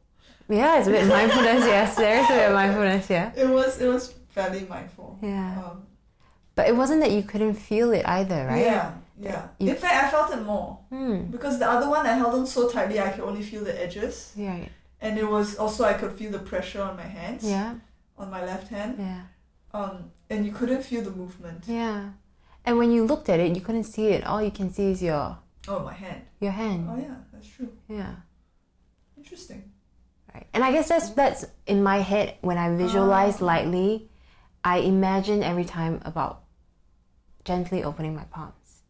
[0.49, 1.95] Yeah, it's a bit mindfulness, yes.
[1.95, 3.31] There is a bit of mindfulness, yeah.
[3.35, 5.17] It was it was fairly mindful.
[5.21, 5.61] Yeah.
[5.63, 5.83] Um,
[6.55, 8.65] But it wasn't that you couldn't feel it either, right?
[8.65, 8.91] Yeah,
[9.21, 9.47] yeah.
[9.59, 10.79] You- In fact, I felt it more.
[10.89, 11.17] Hmm.
[11.31, 14.33] Because the other one I held on so tightly I could only feel the edges.
[14.35, 14.57] Yeah.
[15.01, 17.43] And it was also I could feel the pressure on my hands.
[17.43, 17.75] Yeah.
[18.17, 18.91] On my left hand.
[18.99, 19.21] Yeah.
[19.79, 21.63] Um and you couldn't feel the movement.
[21.67, 21.99] Yeah.
[22.65, 24.21] And when you looked at it, you couldn't see it.
[24.29, 25.37] All you can see is your
[25.67, 26.21] Oh my hand.
[26.45, 26.81] your hand.
[26.91, 27.71] Oh yeah, that's true.
[27.87, 28.13] Yeah.
[29.17, 29.61] Interesting.
[30.39, 30.47] Right.
[30.53, 33.45] And I guess that's that's in my head when I visualize Oh.
[33.45, 34.09] lightly,
[34.63, 36.43] I imagine every time about
[37.45, 38.83] gently opening my palms.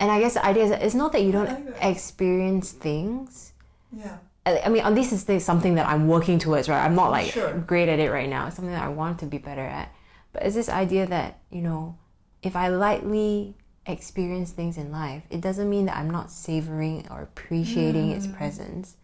[0.00, 3.52] And I guess the idea is that it's not that you don't experience things.
[3.92, 4.18] Yeah.
[4.46, 6.82] I mean, this is something that I'm working towards, right?
[6.82, 7.52] I'm not like Sure.
[7.66, 8.46] great at it right now.
[8.46, 9.92] It's something that I want to be better at.
[10.32, 11.96] But it's this idea that, you know,
[12.42, 17.20] if I lightly experience things in life, it doesn't mean that I'm not savoring or
[17.22, 18.36] appreciating its Mm.
[18.36, 18.96] presence.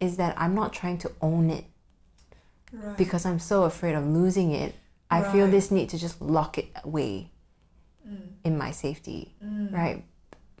[0.00, 1.64] Is that I'm not trying to own it
[2.72, 2.96] Right.
[2.96, 4.74] because I'm so afraid of losing it.
[5.10, 7.30] I feel this need to just lock it away
[8.06, 8.28] Mm.
[8.44, 9.72] in my safety, Mm.
[9.72, 10.04] right?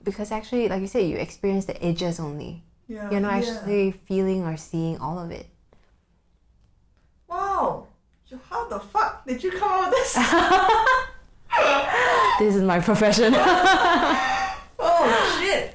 [0.04, 2.62] Because actually, like you said, you experience the edges only.
[2.88, 3.10] Yeah.
[3.10, 3.50] You're not yeah.
[3.52, 5.46] actually feeling or seeing all of it.
[7.28, 7.86] Wow.
[8.30, 10.16] So how the fuck did you come up with this?
[12.38, 13.32] This is my profession.
[14.78, 15.74] oh shit!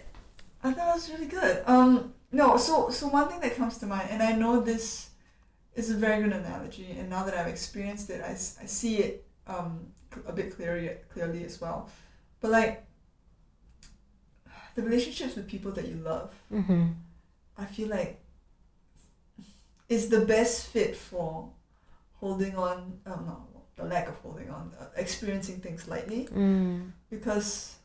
[0.64, 1.64] I thought it was really good.
[1.66, 2.57] Um, no.
[2.57, 5.09] So so one thing that comes to mind, and I know this
[5.75, 9.25] is a very good analogy, and now that I've experienced it, i, I see it
[9.47, 9.88] um
[10.25, 11.89] a bit clearly clearly as well.
[12.39, 12.86] But like
[14.75, 16.88] the relationships with people that you love, mm-hmm.
[17.57, 18.19] I feel like
[19.89, 21.49] is the best fit for
[22.19, 22.99] holding on.
[23.05, 26.91] Um, no, the lack of holding on, uh, experiencing things lightly mm.
[27.09, 27.75] because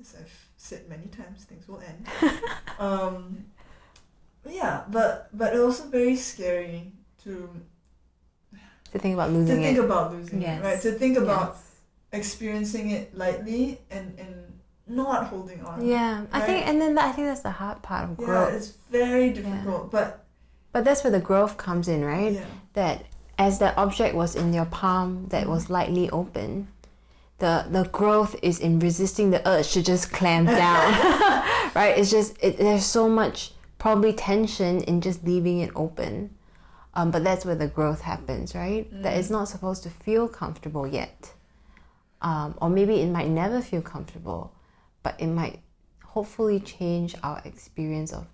[0.00, 2.06] as I've said many times, things will end.
[2.78, 3.46] um,
[4.48, 6.92] yeah, but but also very scary
[7.24, 7.48] to
[8.92, 9.84] To think about losing to think it.
[9.84, 10.60] about losing Yes.
[10.60, 10.80] it, right?
[10.82, 12.20] To think about Yes.
[12.20, 14.34] experiencing it lightly and and
[14.86, 15.84] not holding on.
[15.86, 18.54] Yeah, I think, and then that, I think that's the hard part of Yeah, growth.
[18.54, 20.24] it's very difficult, but
[20.72, 22.32] But that's where the growth comes in, right?
[22.32, 23.04] yeah, That
[23.36, 25.72] as that object was in your palm that was mm-hmm.
[25.74, 26.68] lightly open,
[27.38, 30.88] the the growth is in resisting the urge to just clamp down
[31.74, 36.34] right it's just it, there's so much probably tension in just leaving it open.
[36.94, 38.88] Um, but that's where the growth happens right?
[39.02, 41.32] That it's not supposed to feel comfortable yet.
[42.20, 44.52] Um, or maybe it might never feel comfortable
[45.04, 45.60] but it might
[46.04, 48.26] hopefully change our experience of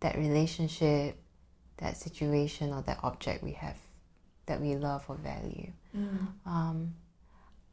[0.00, 1.16] that relationship
[1.78, 3.76] that situation or that object we have
[4.46, 5.70] that we love or value.
[6.46, 6.94] Um,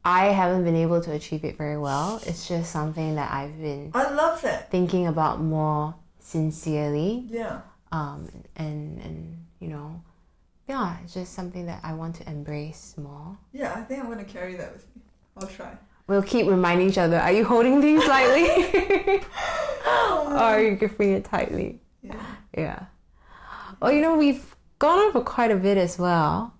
[0.04, 2.20] I haven't been able to achieve it very well.
[2.26, 4.70] It's just something that I've been I love that.
[4.70, 5.94] thinking about more
[6.26, 7.24] sincerely.
[7.28, 7.60] Yeah.
[7.92, 10.02] Um, and, and, you know,
[10.68, 13.38] yeah, it's just something that I want to embrace more.
[13.52, 15.02] Yeah, I think I'm gonna carry that with me.
[15.38, 15.72] I'll try.
[16.08, 18.48] We'll keep reminding each other, are you holding things lightly?
[19.86, 21.80] or are you gripping it tightly?
[22.02, 22.26] Yeah.
[22.56, 22.84] Yeah.
[23.80, 26.52] Well, you know, we've gone on for quite a bit as well.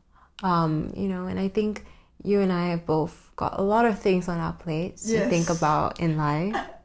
[0.42, 1.84] Um, you know, and I think
[2.22, 5.50] you and I have both got a lot of things on our plates to think
[5.50, 6.54] about in life.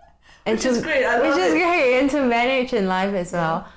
[0.45, 1.05] And Which is great.
[1.05, 1.57] I which is it.
[1.57, 3.67] great and to manage in life as well.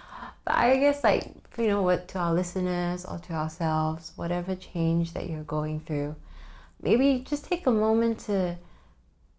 [0.44, 5.12] But I guess like you know what to our listeners or to ourselves, whatever change
[5.12, 6.16] that you're going through,
[6.82, 8.56] maybe just take a moment to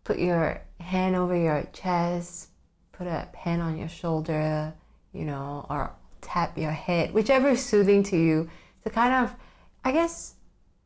[0.03, 2.49] put your hand over your chest,
[2.91, 4.73] put a hand on your shoulder,
[5.13, 8.49] you know, or tap your head, whichever is soothing to you,
[8.84, 9.36] to kind of,
[9.84, 10.36] I guess,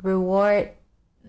[0.03, 0.71] reward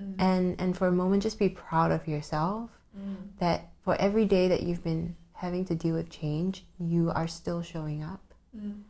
[0.00, 0.14] mm.
[0.18, 3.16] and and for a moment just be proud of yourself mm.
[3.38, 7.62] that for every day that you've been having to deal with change, you are still
[7.62, 8.22] showing up.
[8.57, 8.83] Mm.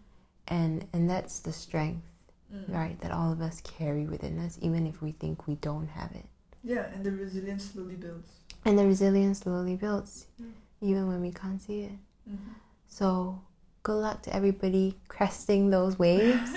[0.49, 2.07] And and that's the strength,
[2.53, 2.73] mm.
[2.75, 6.11] right, that all of us carry within us, even if we think we don't have
[6.13, 6.25] it.
[6.65, 8.33] Yeah, and the resilience slowly builds.
[8.65, 10.51] And the resilience slowly builds, mm.
[10.81, 11.93] even when we can't see it.
[12.29, 12.53] Mm-hmm.
[12.89, 13.41] So
[13.83, 16.51] good luck to everybody cresting those waves.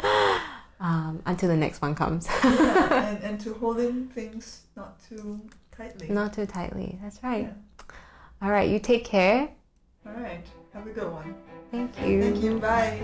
[0.80, 2.28] um, until the next one comes.
[2.42, 5.40] yeah, and, and to holding things not too
[5.76, 6.08] tightly.
[6.08, 6.98] Not too tightly.
[7.02, 7.44] That's right.
[7.44, 7.84] Yeah.
[8.42, 8.68] All right.
[8.68, 9.48] You take care.
[10.06, 10.44] All right.
[10.72, 11.34] Have a good one.
[11.70, 12.22] Thank you.
[12.22, 12.58] Thank you.
[12.58, 13.00] Bye.